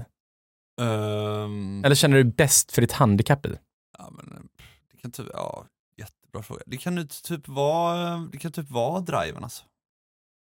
[0.81, 3.57] Ehm, Eller känner du bäst för ditt handikapp i?
[3.99, 4.49] ja, men,
[4.93, 6.63] det kan typ, ja, jättebra fråga.
[6.67, 9.65] Det kan typ vara, det kan typ vara driven alltså.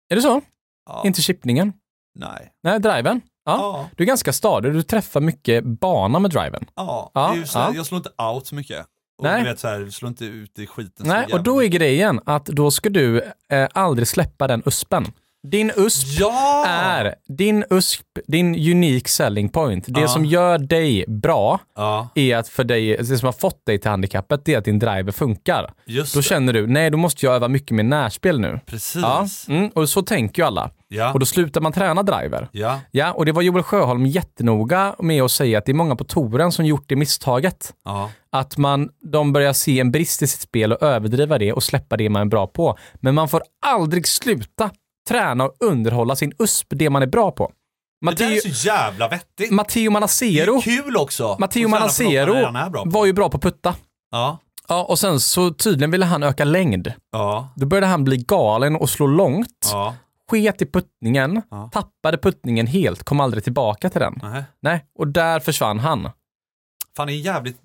[0.08, 0.40] Är det så?
[0.86, 1.02] Ja.
[1.06, 1.72] Inte chippningen?
[2.14, 2.52] Nej.
[2.62, 3.20] Nej, driven.
[3.44, 3.56] Ja.
[3.58, 3.88] Ja.
[3.96, 6.66] Du är ganska stadig, du träffar mycket bana med driven.
[6.74, 7.10] Ja.
[7.14, 7.72] Ja, här, ja.
[7.74, 8.86] Jag slår inte out så mycket.
[9.18, 9.42] Och Nej.
[9.42, 12.46] du vet så här, slår inte ut i skiten Nej, och då är grejen att
[12.46, 15.12] då ska du eh, aldrig släppa den uspen.
[15.48, 16.64] Din USP Ja!
[16.66, 19.84] är din USP, din unique selling point.
[19.88, 20.08] Det Ja.
[20.08, 23.90] som gör dig bra Ja, är att för dig, det som har fått dig till
[23.90, 25.72] handikappet, det är att din driver funkar.
[25.86, 26.24] just Då det.
[26.24, 28.60] känner du, nej då måste jag öva mycket mer närspel nu.
[28.66, 29.48] Precis.
[29.48, 30.70] Mm, och så tänker ju alla.
[30.88, 31.12] Ja.
[31.12, 32.48] Och då slutar man träna driver.
[32.52, 32.80] ja.
[32.90, 36.04] Ja, och det var Joel Sjöholm jättenoga med att säga att det är många på
[36.04, 37.72] touren som gjort det misstaget.
[37.84, 38.10] Ja.
[38.32, 41.96] Att man, de börjar se en brist i sitt spel och överdriva det och släppa
[41.96, 42.78] det man är bra på.
[42.94, 44.70] Men man får aldrig sluta
[45.08, 47.44] träna och underhålla sin USP, det man är bra på.
[48.00, 49.50] Det där Matteo, är så jävla vettigt.
[49.50, 51.36] Matteo Det Manacero, är kul också.
[51.38, 52.34] Matteo Manacero
[52.84, 53.74] var ju bra på putta.
[54.10, 54.38] Ja.
[54.68, 56.92] Ja, och sen så tydligen ville han öka längd.
[57.12, 57.48] Ja.
[57.56, 59.68] Då började han bli galen och slå långt.
[59.72, 59.94] Ja.
[60.30, 61.70] Sket i puttningen, Ja.
[61.72, 64.18] tappade puttningen helt, kom aldrig tillbaka till den.
[64.22, 64.44] Nej.
[64.62, 66.10] Nej, och där försvann han.
[66.96, 67.60] Fan det är jävligt,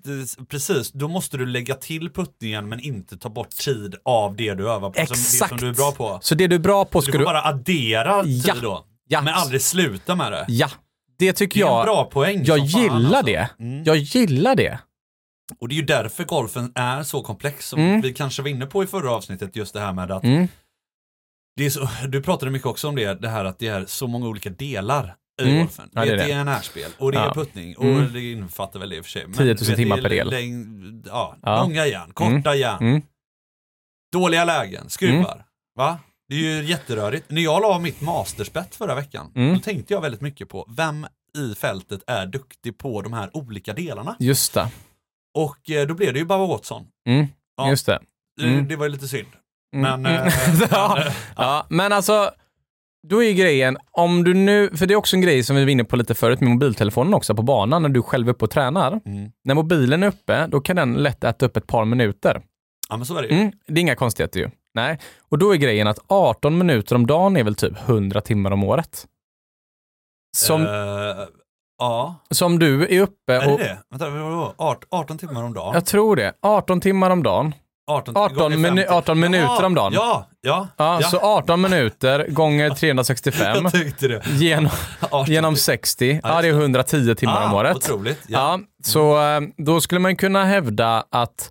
[0.48, 4.70] precis, då måste du lägga till puttningen men inte ta bort tid av det du
[4.70, 5.48] övar på, som, det Exakt.
[5.48, 6.18] som du är bra på.
[6.22, 7.24] Så det du är bra på Du ska får du...
[7.24, 8.54] bara addera tid Ja.
[8.62, 8.84] då.
[9.08, 9.22] Ja.
[9.22, 10.44] Men aldrig sluta med det.
[10.48, 10.68] Ja,
[11.18, 11.84] det tycker Det är en jag.
[11.86, 13.22] bra poäng Jag fan, gillar alltså.
[13.22, 13.48] det.
[13.58, 13.84] Mm.
[13.84, 14.78] Jag gillar det.
[15.60, 18.00] Och det är ju därför golfen är så komplex som Mm.
[18.00, 20.48] vi kanske var inne på i förra avsnittet, just det här med att Mm.
[21.56, 24.06] det är så, du pratade mycket också om det, det här att det är så
[24.06, 25.58] många olika delar i Mm.
[25.58, 25.90] golfen.
[25.92, 27.30] Ja, det är det, närspel och det Ja.
[27.30, 28.12] är puttning och Mm.
[28.12, 29.24] det innefattar väl det i och för sig.
[29.26, 30.30] Men 10 000 du vet, timmar per del.
[30.32, 31.62] läng- ja, Ja.
[31.62, 33.02] Långa järn, korta järn, Mm.
[34.12, 35.44] dåliga lägen, skruvar.
[35.76, 35.98] Va?
[36.28, 37.30] Det är ju jätterörigt.
[37.30, 39.54] När jag la mitt masterspett förra veckan, Mm.
[39.54, 41.06] då tänkte jag väldigt mycket på vem
[41.38, 44.16] i fältet är duktig på de här olika delarna.
[44.18, 44.68] Just det.
[45.34, 46.86] Och eh, då blev det ju Baba Watson.
[47.08, 47.26] Mm.
[47.56, 47.70] Ja.
[47.70, 47.98] Just det.
[48.40, 48.68] Det- Mm.
[48.68, 49.28] Det var ju lite synd.
[49.76, 50.02] Mm.
[50.02, 50.26] Men, Mm.
[50.26, 50.32] eh,
[50.70, 50.98] ja.
[51.06, 52.30] eh, ja, men alltså,
[53.08, 55.70] då är grejen, om du nu, för det är också en grej som vi var
[55.70, 58.50] inne på lite förut med mobiltelefonen också på banan när du själv är uppe och
[58.50, 59.00] tränar.
[59.04, 59.30] Mm.
[59.44, 62.42] När mobilen är uppe, då kan den lätt äta upp ett par minuter.
[62.88, 63.34] Ja men så är det ju.
[63.40, 64.50] Mm, det är inga konstigheter ju.
[64.74, 68.50] Nej, och då är grejen att 18 minuter om dagen är väl typ 100 timmar
[68.50, 69.06] om året.
[70.36, 70.70] Som, Eh,
[71.78, 73.58] ja, som du är uppe är det och...
[73.58, 73.78] det?
[73.90, 74.06] Vänta?
[74.56, 75.74] Art- 18 timmar om dagen?
[75.74, 76.32] Jag tror det.
[76.42, 77.54] 18 timmar om dagen.
[77.88, 78.92] 18, 18 gånger minu- 50.
[78.94, 79.92] 18 minuter ja, om dagen.
[79.92, 80.68] Ja, ja.
[80.76, 84.22] Ja, så 18 minuter gånger 365 jag tyckte det.
[84.26, 84.70] genom,
[85.10, 85.24] 18.
[85.34, 86.20] genom 60.
[86.22, 87.76] Ja, det är 110 timmar om Ah, året.
[87.76, 88.18] Otroligt.
[88.26, 88.38] Ja.
[88.38, 91.50] Ja, så eh, då skulle man kunna hävda att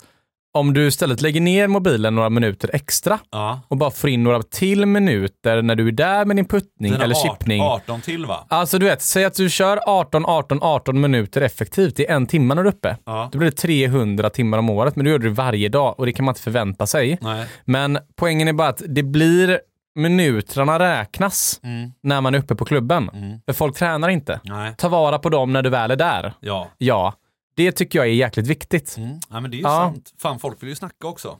[0.54, 3.62] om du istället lägger ner mobilen några minuter extra Ja.
[3.68, 7.04] och bara får in några till minuter när du är där med din puttning Dina
[7.04, 7.62] eller chippning.
[7.62, 8.46] 18 till va?
[8.50, 12.56] Alltså du vet, säg att du kör 18, 18, 18 minuter effektivt i en timme
[12.56, 12.98] när du är uppe.
[13.06, 13.30] Ja.
[13.32, 16.12] Då blir det 300 timmar om året, men du gör det varje dag och det
[16.14, 17.18] kan man inte förvänta sig.
[17.22, 17.46] Nej.
[17.66, 19.60] Men poängen är bara att det blir
[19.96, 21.92] minuterna räknas Mm.
[22.04, 23.10] när man är uppe på klubben.
[23.14, 23.40] Mm.
[23.46, 24.40] För folk tränar inte.
[24.44, 24.74] Nej.
[24.78, 26.34] Ta vara på dem när du väl är där.
[26.40, 26.68] Ja.
[26.78, 27.14] Ja,
[27.58, 28.98] det tycker jag är jäkligt viktigt.
[28.98, 29.20] Mm.
[29.30, 29.92] ja, men det är ju Ja.
[29.94, 30.14] sant.
[30.18, 31.38] Fan, folk vill ju snacka också.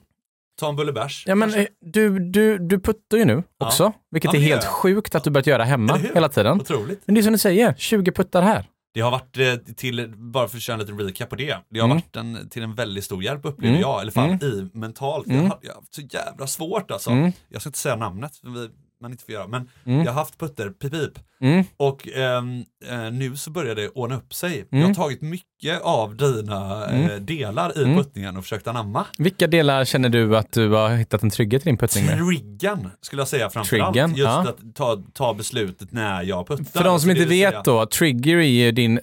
[0.60, 1.24] Ta en bulle bärs.
[1.28, 1.62] Ja, men kanske.
[1.62, 3.66] eh, du, du, du puttar ju nu Ja.
[3.68, 6.62] också, vilket Ja, är helt sjukt att du börjat göra hemma hela tiden.
[6.62, 7.02] Otroligt.
[7.06, 8.66] Men det är som du säger, 20 puttar här.
[8.94, 11.80] Det har varit eh, till, bara för att köra en liten recap på det, det
[11.80, 11.98] har Mm.
[11.98, 13.82] varit en, till en väldigt stor hjälp upplever Mm.
[13.82, 14.40] jag, eller fan Mm.
[14.44, 15.28] i mentalt.
[15.28, 15.52] Mm.
[15.62, 17.10] Jag, har haft så jävla svårt alltså.
[17.10, 17.32] Mm.
[17.50, 18.70] Jag ska inte säga namnet, för vi,
[19.02, 20.00] man inte får göra, men Mm.
[20.06, 21.20] jag har haft putter, pip pip.
[21.42, 21.64] Mm.
[21.78, 24.54] Och ehm, eh, nu så börjar det ordna upp sig.
[24.72, 24.82] Mm.
[24.82, 27.98] Jag har tagit mycket av dina eh, delar i Mm.
[27.98, 29.06] puttningen och försökt anamma.
[29.18, 32.18] Vilka delar känner du att du har hittat en trygghet i din puttning med?
[32.28, 33.94] Triggan skulle jag säga framförallt.
[33.94, 34.40] Triggen, Just ja.
[34.50, 36.64] att ta, ta beslutet när jag puttar.
[36.64, 39.00] För de som Alltså, inte det vill säga- vet då, trigger är ju din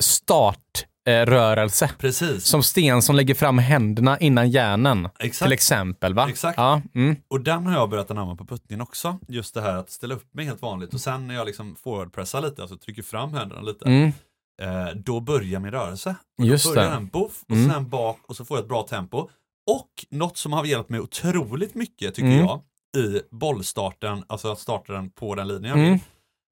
[1.04, 1.90] startrörelse.
[1.98, 2.44] Precis.
[2.44, 5.08] Som sten som lägger fram händerna innan hjärnan.
[5.18, 5.46] Exakt.
[5.46, 6.28] Till exempel va?
[6.28, 6.58] Exakt.
[6.58, 7.16] Ja, mm.
[7.28, 9.18] Och den har jag börjat anamma på puttningen också.
[9.28, 12.40] Just det här att ställa upp mig helt vanligt och sen när jag liksom forwardpressar
[12.42, 14.12] lite, alltså trycker fram händerna lite, Mm.
[14.62, 16.14] eh, då börjar min rörelse.
[16.38, 16.94] Och Just då börjar det.
[16.96, 17.70] den boff och Mm.
[17.72, 19.28] sen bak och så får jag ett bra tempo.
[19.70, 22.38] Och något som har hjälpt mig otroligt mycket tycker Mm.
[22.46, 22.60] jag
[22.96, 25.98] i bollstarten, alltså att starta den på den linjen Mm.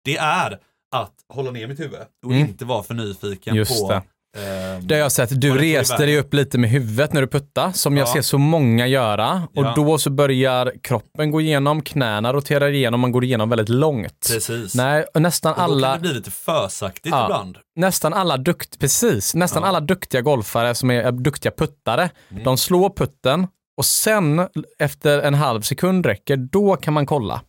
[0.04, 0.58] det är
[0.94, 2.48] att hålla ner mitt huvud och Mm.
[2.48, 4.02] inte vara för nyfiken Just på det.
[4.36, 5.40] Ehm, Det har jag sett.
[5.40, 8.12] Du reste dig upp lite med huvudet när du puttar, som jag Ja.
[8.12, 9.42] ser så många göra.
[9.56, 9.72] Och Ja.
[9.76, 14.28] då så börjar kroppen gå igenom, knäna roterar igenom, man går igenom väldigt långt.
[14.32, 14.74] Precis.
[14.74, 17.24] Nej, och nästan och då kan det bli lite försaktigt Ja.
[17.24, 17.58] ibland.
[17.76, 22.44] nästan alla dukt, precis, nästan alla duktiga golfare som är är duktiga puttare, Mm.
[22.44, 27.40] de slår putten och sen efter en halv sekund räcker, då kan man kolla.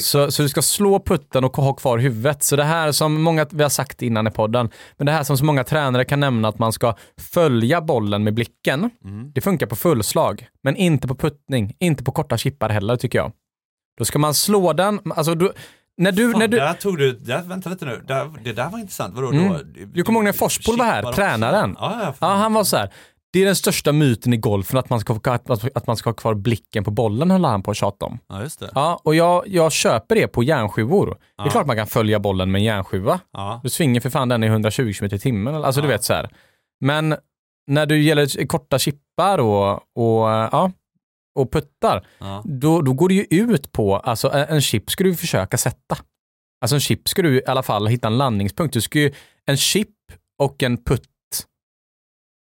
[0.00, 2.42] Så, så du ska slå putten och ha kvar huvudet.
[2.42, 5.38] Så det här som många, vi har sagt innan i podden, men det här som
[5.38, 8.90] så många tränare kan nämna att man ska följa bollen med blicken.
[9.04, 9.32] Mm.
[9.32, 13.32] Det funkar på fullslag, men inte på puttning, inte på korta chippar heller tycker jag.
[13.98, 15.52] Då ska man slå den, alltså du,
[15.96, 18.68] när du, Fan, när du, där tog du, där, vänta lite nu, där, det där
[18.70, 19.14] var intressant.
[19.14, 19.52] Vadå Mm.
[19.52, 19.58] då?
[19.94, 21.76] Du kommer ihåg när Forspool var här, tränaren?
[21.80, 22.92] ja, ja han var så här.
[23.32, 25.20] Det är den största myten i golfen att man ska,
[25.74, 28.18] att, man ska ha kvar blicken på bollen, höll han på att tjata om.
[28.28, 28.70] ja, just det.
[28.74, 31.06] Ja, och jag, jag köper det på järnsjuvor.
[31.06, 31.50] Det är Ja.
[31.50, 33.20] klart man kan följa bollen med en järnsjuva.
[33.32, 33.60] Ja.
[33.62, 35.54] Du svingar för fan den i 120 km i timmen.
[35.54, 35.92] Alltså du Ja.
[35.92, 36.30] vet så här.
[36.80, 37.16] Men
[37.66, 40.72] när du gäller korta chippar och, och, ja,
[41.34, 42.42] och puttar, Ja.
[42.44, 45.96] då, då går det ju ut på, alltså en, en chip ska du försöka sätta.
[46.60, 48.74] Alltså en chip ska du i alla fall hitta en landningspunkt.
[48.74, 49.12] Du ska ju,
[49.46, 49.88] en chip
[50.38, 51.02] och en putt,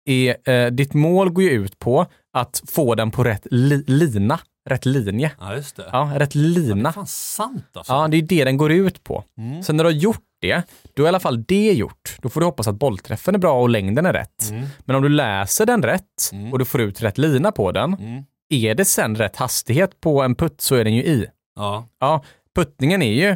[0.10, 4.40] är, eh, ditt mål går ju ut på att få den på rätt li, lina,
[4.70, 5.32] rätt linje.
[5.40, 5.90] ja, just det.
[5.92, 6.94] Ja, rätt Ja, det är lina.
[6.94, 7.94] fan sant alltså.
[7.94, 9.24] Ja, det är det den går ut på.
[9.38, 9.64] Mm.
[9.64, 10.62] Sen när du har gjort det,
[10.94, 12.18] då är i alla fall det gjort.
[12.22, 14.50] Då får du hoppas att bollträffen är bra och längden är rätt.
[14.52, 14.66] Mm.
[14.86, 16.54] Men om du läser den rätt Mm.
[16.54, 18.24] och du får ut rätt lina på den, Mm.
[18.50, 21.26] är det sen rätt hastighet på en putt så är den ju i.
[21.56, 22.24] Ja, Ja,
[22.56, 23.36] puttningen är ju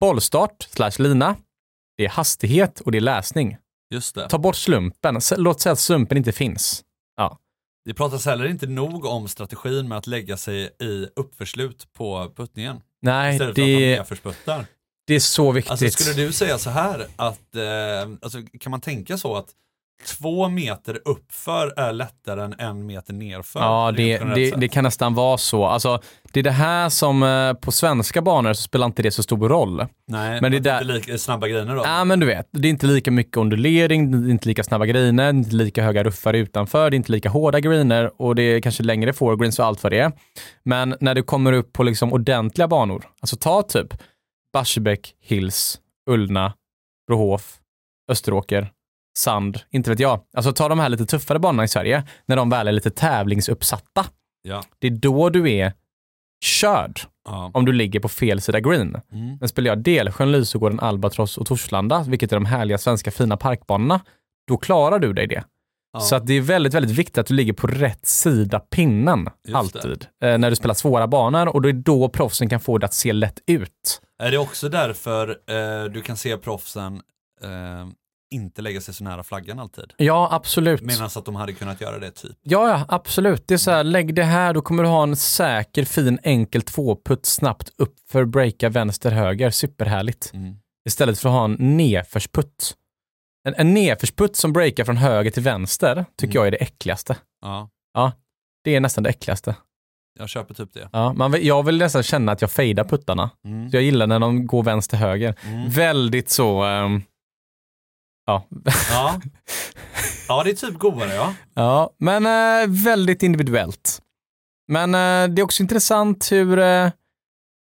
[0.00, 1.36] bollstart slash lina,
[1.96, 3.56] det är hastighet och det är läsning.
[3.90, 4.28] Just det.
[4.28, 6.84] Ta bort slumpen, låt säga att slumpen inte finns.
[7.88, 12.80] Det pratas heller inte nog om strategin med att lägga sig i uppförslut på puttningen.
[13.02, 13.54] Nej, Istället
[14.08, 14.66] för att det,
[15.06, 15.70] det är så viktigt.
[15.70, 17.62] Alltså skulle du säga så här att, eh,
[18.22, 19.48] alltså, kan man tänka så att
[20.06, 23.60] två meter uppför är lättare än en meter nerför?
[23.60, 25.64] Ja, det, det, det kan nästan vara så.
[25.64, 26.00] Alltså,
[26.32, 29.48] det är det här som eh, på svenska banor så spelar inte det så stor
[29.48, 29.86] roll.
[30.08, 31.82] Nej, men det det där- inte lika snabba grejer då.
[31.84, 34.86] Ja, men du vet, det är inte lika mycket ondulering, det är inte lika snabba
[34.86, 38.42] griner, är inte lika höga ruffar utanför, det är inte lika hårda griner och det
[38.42, 40.12] är kanske längre foregreens och allt vad det är.
[40.64, 43.94] Men när du kommer upp på liksom ordentliga banor, alltså ta typ
[44.52, 45.78] Barsebäck, Hills,
[46.10, 46.52] Ullna,
[47.06, 47.56] Brohof,
[48.10, 48.70] Österåker,
[49.18, 50.20] Sand, inte vet jag.
[50.36, 54.06] Alltså ta de här lite tuffare banorna i Sverige, när de väl är lite tävlingsuppsatta.
[54.42, 54.62] Ja.
[54.78, 55.72] Det är då du är
[56.44, 57.50] körd Ja.
[57.54, 58.96] om du ligger på fel sida green.
[59.12, 59.36] Mm.
[59.40, 64.00] Men spelar jag Delsjön, Lysegården, Albatross och Torslanda, vilket är de härliga svenska fina parkbanorna,
[64.48, 65.44] då klarar du dig det.
[65.92, 66.00] Ja.
[66.00, 69.56] Så att det är väldigt, väldigt viktigt att du ligger på rätt sida pinnen, Just
[69.56, 70.06] alltid.
[70.22, 72.94] Eh, när du spelar svåra banor och det är då proffsen kan få det att
[72.94, 74.00] se lätt ut.
[74.22, 76.94] Är det också därför eh, du kan se proffsen
[77.42, 77.88] eh,
[78.30, 79.92] inte lägga sig så nära flaggan alltid.
[79.96, 80.82] Ja, absolut.
[80.82, 82.36] Medan att de hade kunnat göra det typ.
[82.42, 83.48] Ja, ja, absolut.
[83.48, 86.62] Det är så här, lägg det här, då kommer du ha en säker, fin, enkel
[86.62, 89.50] tvåputt snabbt upp för breaka vänster, höger.
[89.50, 90.30] Superhärligt.
[90.34, 90.54] Mm.
[90.88, 92.74] Istället för att ha en nedförsputt.
[93.48, 96.36] En, en nedförsputt som breakar från höger till vänster tycker Mm.
[96.40, 97.16] jag är det äckligaste.
[97.42, 98.12] Ja,
[98.64, 99.54] Det är nästan det äckligaste.
[100.18, 100.88] jag köper typ det.
[100.92, 103.30] Ja, man, jag vill nästan känna att jag fejdar puttarna.
[103.44, 103.70] Mm.
[103.70, 105.34] Så jag gillar när de går vänster, höger.
[105.44, 105.70] Mm.
[105.70, 106.62] Väldigt så...
[106.62, 107.02] ehm,
[108.28, 108.44] ja.
[108.90, 109.20] Ja.
[110.28, 111.34] ja, det är typ godare ja.
[111.54, 114.02] ja, men eh, väldigt individuellt.
[114.68, 116.90] Men eh, det är också intressant hur, eh,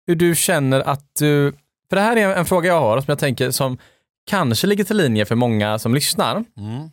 [0.06, 1.52] hur du känner att du...
[1.88, 3.78] För det här är en fråga jag har som jag tänker som
[4.30, 6.34] kanske ligger till linje för många som lyssnar.
[6.36, 6.90] Mm.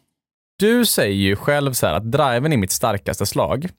[0.59, 3.69] Du säger ju själv så här att driven är mitt starkaste slag.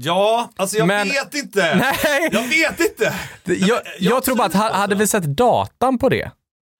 [0.00, 1.74] Ja, alltså jag Men- vet inte.
[1.76, 2.28] Nej!
[2.32, 3.14] Jag vet inte.
[3.44, 6.30] Jag, jag, jag tror bara att hade vi sett datan på det?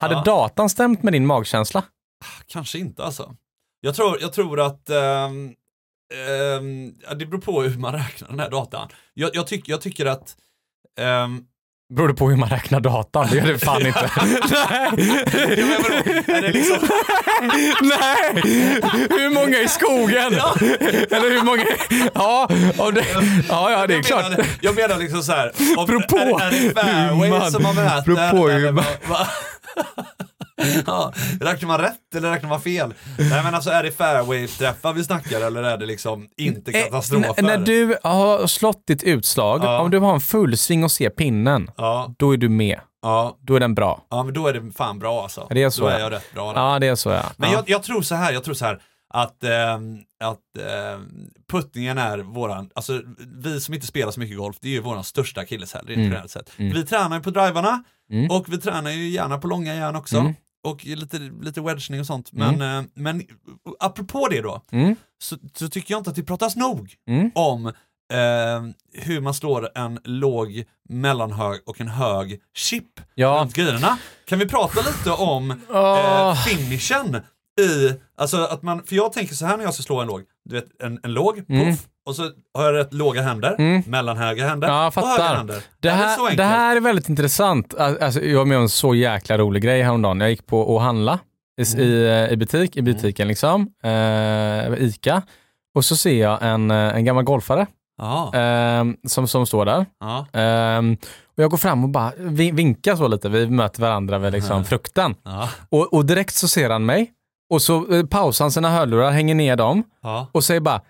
[0.00, 0.22] Hade Ja.
[0.24, 1.82] datan stämt med din magkänsla?
[2.46, 3.34] Kanske inte alltså.
[3.80, 5.52] Jag tror, jag tror att ehm,
[7.08, 8.88] ja, det beror på hur man räknar den här datan.
[9.14, 10.36] Jag, jag, tyck, jag tycker att
[11.00, 11.40] ehm,
[11.94, 13.26] Beror det på hur man räknar datan?
[13.30, 14.10] Det gör det fan inte.
[14.16, 14.90] Nej!
[15.56, 15.94] men vadå?
[16.32, 16.88] Är det liksom-
[17.82, 18.42] Nej!
[19.10, 20.34] Hur många i skogen?
[21.10, 21.64] Eller hur många?
[22.14, 22.46] Ja,
[22.94, 23.04] det...
[23.48, 24.30] ja, ja, det är jag klart.
[24.30, 25.52] Menar, jag menar liksom så här.
[25.76, 28.02] Om, är, är det fairway som man mäter?
[28.14, 28.84] beror på hur man-
[30.86, 32.94] ja, räknar man rätt eller räknar man fel?
[33.18, 37.28] Nej men alltså är det fairway-träffar vi snackar eller är det liksom inte Eh, katastrofer?
[37.38, 39.80] n- när du har slått ditt utslag, Ja.
[39.80, 42.80] om du har en fullsving och ser pinnen, Ja, då är du med.
[43.02, 44.06] ja, Då är den bra.
[44.10, 45.46] ja, men då är det fan bra alltså.
[45.50, 45.98] Det är så, då är ja.
[46.00, 46.52] jag rätt bra.
[46.52, 46.60] där.
[46.60, 47.22] Ja, det är så ja.
[47.36, 47.56] Men ja.
[47.56, 48.80] jag, jag tror så här, jag tror så här
[49.14, 51.08] att, ehm, att ehm,
[51.50, 53.00] puttningen är våran, alltså
[53.42, 56.08] vi som inte spelar så mycket golf, det är ju våran största akilleshäl rent Mm.
[56.08, 56.50] generellt sett.
[56.56, 58.30] Vi tränar ju på drivarna Mm.
[58.30, 60.16] och vi tränar ju gärna på långa järn också.
[60.16, 60.34] Mm.
[60.64, 62.32] Och lite, lite wedgning och sånt.
[62.32, 63.22] Men, eh, men
[63.80, 64.96] apropå det då, Mm.
[65.22, 67.30] så, så tycker jag inte att det pratas nog Mm.
[67.34, 67.66] om
[68.12, 68.62] eh,
[69.02, 73.38] hur man slår en låg, mellanhög och en hög chip Ja.
[73.40, 73.98] runt grejerna.
[74.26, 76.28] Kan vi prata lite om Åh.
[76.30, 77.16] eh, finishen
[77.60, 80.22] i, alltså att man, för jag tänker så här när jag ska slå en låg,
[80.44, 81.76] du vet en, en låg, puff, Mm.
[82.08, 82.22] Och så
[82.54, 83.82] har jag rätt låga händer, Mm.
[83.86, 85.62] mellanhöga händer Ja, och höga händer.
[85.80, 87.74] Det Är här, det här är väldigt intressant.
[87.74, 90.20] Al- Alltså, jag var med om en så jäkla rolig grej häromdagen.
[90.20, 91.18] Jag gick på och handla
[91.60, 91.84] i, Mm.
[91.86, 95.22] i, i butik, i butiken liksom, eh, Ica.
[95.74, 97.66] Och så ser jag en, eh, en gammal golfare
[98.34, 99.86] eh, som, som står där.
[100.32, 100.82] Eh,
[101.36, 104.64] och jag går fram och bara vi- vinkar så lite, vi möter varandra vid liksom
[104.70, 105.14] frukten.
[105.70, 107.10] Och, och direkt så ser han mig
[107.50, 109.82] och så eh, pausar han sina hörlurar, hänger ner dem
[110.32, 110.80] och säger bara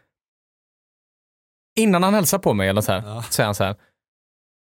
[1.78, 3.22] innan han hälsar på mig eller så här, Ja.
[3.30, 3.76] säger han så här.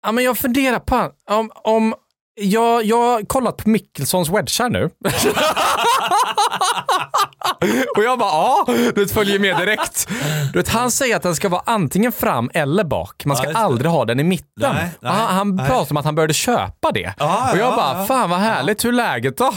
[0.07, 1.95] Ja men jag funderar på om, om
[2.41, 4.91] jag, jag har kollat på Mickelsons wedgar nu.
[7.97, 10.09] och jag bara ja, du vet, följer med direkt.
[10.53, 13.25] Du vet, han säger att den ska vara antingen fram eller bak.
[13.25, 13.59] Man Ja, ska det.
[13.59, 14.47] aldrig ha den i mitten.
[14.75, 15.67] Nej, nej, han han nej.
[15.67, 17.15] pratar om att han började köpa det.
[17.19, 18.07] Ja, och jag ja, bara, ja.
[18.07, 19.53] fan vad härligt, hur är läget då?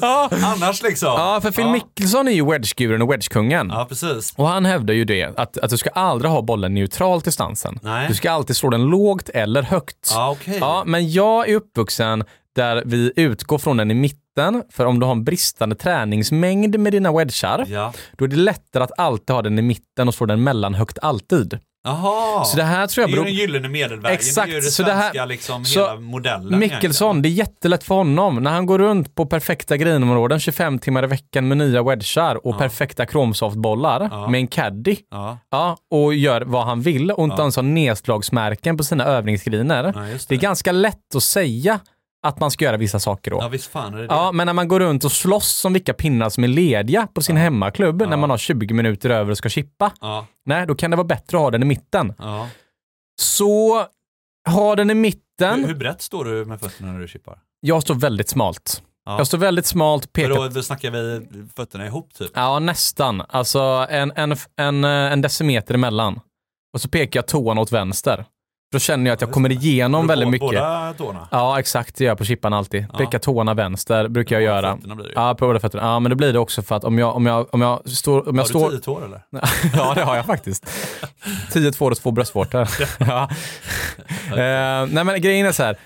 [0.00, 0.30] Ja.
[0.44, 1.08] Annars liksom.
[1.08, 1.72] ja, för Phil ja.
[1.72, 3.70] Mickelson är ju wedgeguren och wedgekungen.
[3.74, 4.32] Ja, precis.
[4.36, 7.78] Och han hävdar ju det, att, att du ska aldrig ha bollen neutralt i stansen.
[8.08, 10.10] Du ska alltid slå den lågt eller högt.
[10.14, 10.58] Ja, okej.
[10.60, 13.94] Ja, men jag jag är uppvuxen där vi utgår från den i
[14.36, 17.92] mitten, för om du har en bristande träningsmängd med dina wedgar, Ja.
[18.18, 21.58] då är det lättare att alltid ha den i mitten och slå den mellanhögt alltid.
[21.86, 22.44] Jaha.
[22.44, 23.24] Så det här tror jag det är ju beror...
[23.24, 24.14] den gyllene medelvägen.
[24.18, 26.58] Exakt, Det är ju det så det här- svenska liksom, så hela modellen.
[26.58, 28.42] Mickelson, det är jättelätt för honom.
[28.42, 32.58] När han går runt på perfekta grinområden 25 timmar i veckan med nya wedgar och
[32.58, 34.28] perfekta kromsoftbollar Ja.
[34.28, 34.96] med en caddy.
[35.10, 35.38] Ja.
[35.50, 37.40] Ja, och gör vad han vill och inte Ja.
[37.42, 39.92] ens har nedslagsmärken på sina övningsgriner.
[39.96, 40.42] Ja, just det är det.
[40.42, 41.80] ganska lätt att säga
[42.24, 43.38] att man ska göra vissa saker då.
[43.40, 44.32] Ja, visst fan är det det.
[44.32, 47.36] men när man går runt och slåss om vilka pinnar som är lediga på sin
[47.36, 49.92] hemmaklubb när man har 20 minuter över och ska chippa.
[50.46, 52.14] Nej, då kan det vara bättre att ha den i mitten.
[53.20, 53.86] Så
[54.48, 55.60] ha den i mitten.
[55.60, 57.38] Hur, hur brett står du med fötterna när du chippar?
[57.60, 58.82] Jag står väldigt smalt.
[59.06, 59.18] Ja.
[59.18, 62.30] Jag står väldigt smalt, För pekar då, då snackar vi fötterna ihop typ?
[62.34, 63.22] Ja, nästan.
[63.28, 66.20] Alltså en, en, en, en decimeter emellan.
[66.74, 68.24] Och så pekar jag tån åt vänster.
[68.72, 70.48] Då känner jag att jag kommer igenom väldigt mycket.
[70.50, 71.28] Båda tårna?
[71.30, 71.94] Ja, exakt.
[71.96, 72.86] Det gör jag på chippan alltid.
[72.92, 72.98] Ja.
[72.98, 74.76] Pekar tårna vänster brukar jag göra.
[74.76, 75.12] blir det.
[75.14, 75.82] Ja, på båda fötterna.
[75.84, 78.28] Ja, men det blir det också för att om jag, om jag, om jag står...
[78.28, 78.70] Om jag Har står...
[78.70, 79.22] du tio tår eller?
[79.74, 80.66] ja, det har jag faktiskt.
[81.52, 82.68] Tio två och två bröstvårtor.
[82.98, 83.28] ja.
[84.30, 85.76] Eh, nej, men grejen är så här.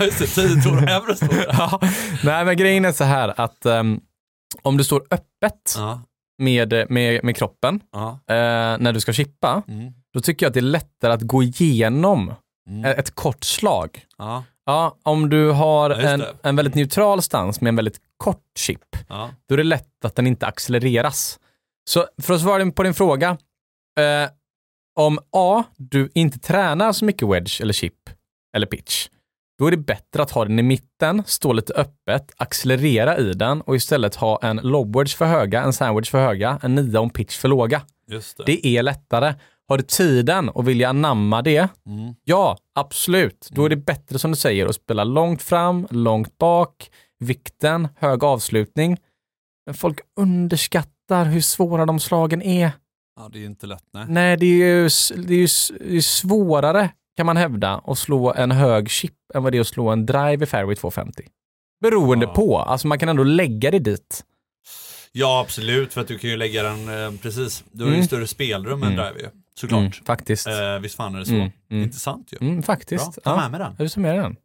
[0.00, 1.44] Just det, tio tår och en bröstvårta.
[1.58, 1.80] ja,
[2.24, 4.00] nej, men grejen är så här att ehm,
[4.62, 6.00] om du står öppet Ja,
[6.38, 8.08] med, med, med kroppen ja.
[8.10, 9.92] eh, när du ska chippa, Mm.
[10.14, 12.34] Då tycker jag att det är lättare att gå igenom
[12.68, 12.84] Mm.
[12.98, 14.04] ett kort slag.
[14.18, 14.44] ja.
[14.66, 18.96] Ja, om du har Ja, en, en väldigt neutral stans med en väldigt kort chip,
[19.08, 19.30] Ja.
[19.48, 21.38] då är det lätt att den inte accelereras.
[21.90, 23.30] Så för att svara på din fråga,
[24.00, 24.30] eh,
[25.00, 28.10] om A, du inte tränar så mycket wedge eller chip
[28.56, 29.08] eller pitch,
[29.58, 33.60] då är det bättre att ha den i mitten, stå lite öppet, accelerera i den
[33.60, 37.04] och istället ha en lob wedge för höga, en sandwich för höga, en nia och
[37.04, 37.82] en pitch för låga.
[38.06, 38.34] Det.
[38.46, 39.34] Det är lättare.
[39.70, 42.14] Har du tiden och vill anamma det, Mm.
[42.24, 43.48] ja, absolut.
[43.50, 48.24] Då är det bättre som du säger att spela långt fram, långt bak, vikten, hög
[48.24, 48.96] avslutning.
[49.66, 52.72] Men folk underskattar hur svåra de slagen är.
[53.16, 54.04] Ja, det är ju inte lätt, nej.
[54.08, 54.88] Nej, det är ju,
[55.26, 55.48] det är ju
[55.88, 59.60] det är svårare, kan man hävda, att slå en hög chip än vad det är
[59.60, 61.22] att slå en drive i fairway 250.
[61.80, 62.32] Beroende Ja.
[62.34, 64.24] på, alltså man kan ändå lägga det dit.
[65.12, 68.06] Ja, absolut, för att du kan ju lägga den, eh, precis, du har ju Mm.
[68.06, 69.04] större spelrum än Mm.
[69.04, 69.80] driver ju, såklart.
[69.80, 70.46] Mm, faktiskt.
[70.46, 71.34] Eh, visst fan är det så.
[71.34, 71.82] Mm, mm.
[71.82, 72.38] Intressant ju.
[72.46, 73.04] Mm, faktiskt.
[73.14, 73.36] Bra, ta Ja.
[73.36, 73.74] med mig den.
[73.78, 74.36] Jag summerar den.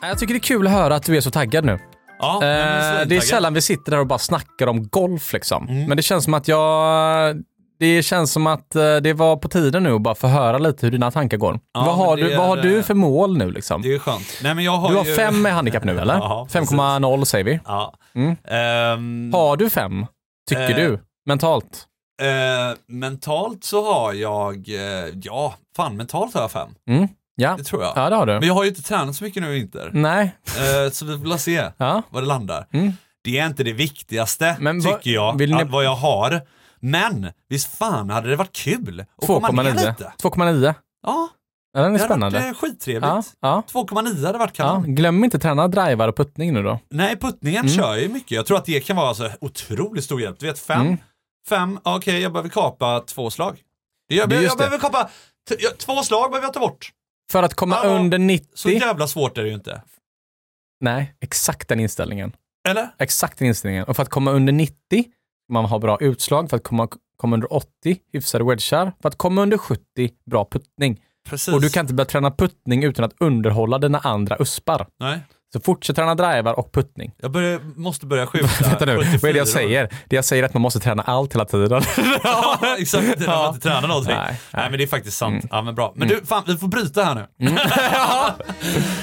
[0.00, 1.78] Jag tycker det är kul att höra att du är så taggad nu.
[2.18, 5.68] Ja, Eh, det är sällan vi sitter där och bara snackar om golf liksom.
[5.68, 5.84] Mm.
[5.88, 7.42] Men det känns som att jag...
[7.82, 10.86] Det känns som att eh, det var på tiden nu att bara få höra lite
[10.86, 11.60] hur dina tankar går.
[11.74, 13.82] Ja, vad, har du, vad har är, du för mål nu liksom?
[13.82, 14.26] Det är skönt.
[14.42, 15.14] Nej, men jag har Du har ju...
[15.16, 16.14] fem med handikapp nu eller?
[16.18, 16.70] Ja, precis.
[16.72, 17.60] 5,0 säger vi.
[17.64, 17.94] Ja.
[18.14, 18.36] Mm.
[18.44, 20.06] Ehm, Har du fem?
[20.48, 20.98] Tycker Eh, du?
[21.26, 21.84] Mentalt?
[22.22, 26.68] eh, mentalt så har jag, eh, ja, fan mentalt har jag fem.
[26.88, 27.08] Mm.
[27.34, 27.54] Ja.
[27.58, 27.92] Det tror jag.
[27.96, 28.32] ja, det har du.
[28.32, 29.90] Men jag har ju inte tränat så mycket nu i vinter.
[29.92, 30.34] Nej.
[30.92, 32.02] Så vi får se Ja.
[32.10, 32.66] var det landar.
[32.72, 32.92] Mm.
[33.24, 36.40] Det är inte det viktigaste, Men tycker jag, ni- att, vad jag har.
[36.82, 39.74] Men visst fan hade det varit kul att komma ner 2,9.
[39.88, 40.12] lite.
[40.22, 40.74] 2,9.
[41.02, 41.28] Ja,
[41.74, 42.38] Ja, den är det hade spännande.
[42.38, 43.04] varit eh, skittrevligt.
[43.06, 44.64] Ja, ja, 2,9 hade varit ja.
[44.68, 44.94] kanon.
[44.94, 46.78] Glöm inte träna drivar och puttning nu då.
[46.90, 47.76] Nej, puttningen Mm.
[47.76, 48.30] kör ju mycket.
[48.30, 50.38] Jag tror att det kan vara alltså otroligt stor hjälp.
[50.38, 50.96] Du vet, fem, Mm.
[51.48, 53.58] fem, okej, jag behöver kapa två slag.
[54.08, 55.10] Det jag, Det är jag, behöver kapa,
[55.78, 56.90] två slag behöver jag ta bort.
[57.32, 58.48] För att komma Ja, under 90.
[58.54, 59.82] Så jävla svårt är det ju inte.
[60.80, 62.32] Nej, exakt den inställningen.
[62.68, 62.88] Eller?
[62.98, 63.84] Exakt den inställningen.
[63.84, 65.04] Och för att komma under 90,
[65.48, 66.50] man har bra utslag.
[66.50, 67.66] För att komma, komma under 80,
[68.12, 68.92] hyfsade wedgar.
[69.02, 69.82] För att komma under 70,
[70.24, 71.00] bra puttning.
[71.28, 71.54] Precis.
[71.54, 74.86] Och du kan inte börja träna puttning utan att underhålla dina andra uspar.
[75.00, 75.20] Nej,
[75.52, 77.12] Så fortsätt träna drivar och puttning.
[77.22, 79.88] jag börjar, måste börja skjuta Vänta nu, vad är det 74 jag säger?
[80.08, 81.82] Det jag säger är att man måste träna allt hela tiden.
[82.24, 83.18] ja, exakt.
[83.18, 84.14] När man inte tränar någonting.
[84.14, 84.70] Nej, Nej, nej.
[84.70, 85.32] men det är faktiskt sant.
[85.44, 85.48] Mm.
[85.50, 85.92] Ja, men bra.
[85.96, 87.48] Men du, fan, vi får bryta här nu.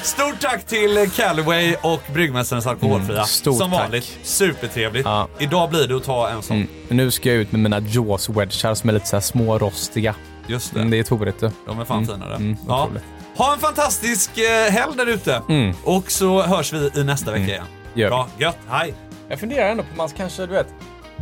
[0.03, 3.17] Stort tack till Callaway och Bryggmästarens Alkoholfria.
[3.17, 3.79] Mm, stort Som tack.
[3.81, 5.05] vanligt, supertrevligt.
[5.05, 5.27] Ja.
[5.39, 6.55] Idag blir det att ta en sån.
[6.57, 6.67] Mm.
[6.87, 10.15] Nu ska jag ut med mina Jaws wedgar som är lite så här smårostiga.
[10.47, 10.79] Just det.
[10.79, 11.51] Mm, det är torigt du.
[11.65, 12.35] De är fan finare.
[12.35, 12.83] Mm, ja.
[12.83, 13.03] otroligt.
[13.39, 15.41] Ha en fantastisk eh, helg där ute.
[15.49, 15.75] Mm.
[15.83, 17.65] Och så hörs vi i nästa vecka igen.
[17.93, 18.09] Gör.
[18.09, 18.93] Bra, gött, hej!
[19.29, 20.67] Jag funderar ändå på man kanske, du vet.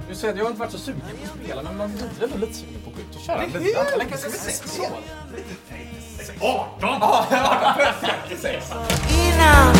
[0.09, 2.23] Du säger att jag har inte varit så sugen på att spela, men man blir
[2.23, 3.45] ändå lite sugen på att gå ut och köra.
[3.45, 3.85] Lite grann.
[3.93, 4.97] Eller kanske med sex år.
[9.09, 9.75] Innan,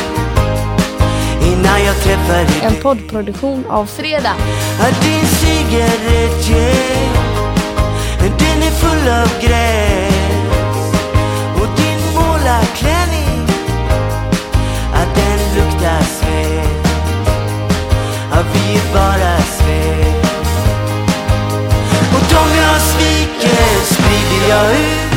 [1.41, 4.35] innan jag träffade dig En poddproduktion av Fredag.
[4.79, 7.13] Att din cigarettgäng
[8.39, 10.13] Den är full av gräs
[11.61, 11.96] Och din
[18.93, 20.25] bara svek.
[22.15, 25.07] Och de jag sviker sprider jag ut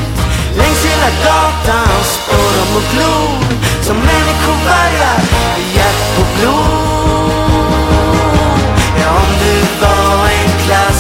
[0.57, 3.31] längs hela gatan Spår de och glor
[3.83, 5.21] som människovargar
[5.59, 7.31] i hjärt och blod.
[9.01, 11.00] Ja, om du var en klass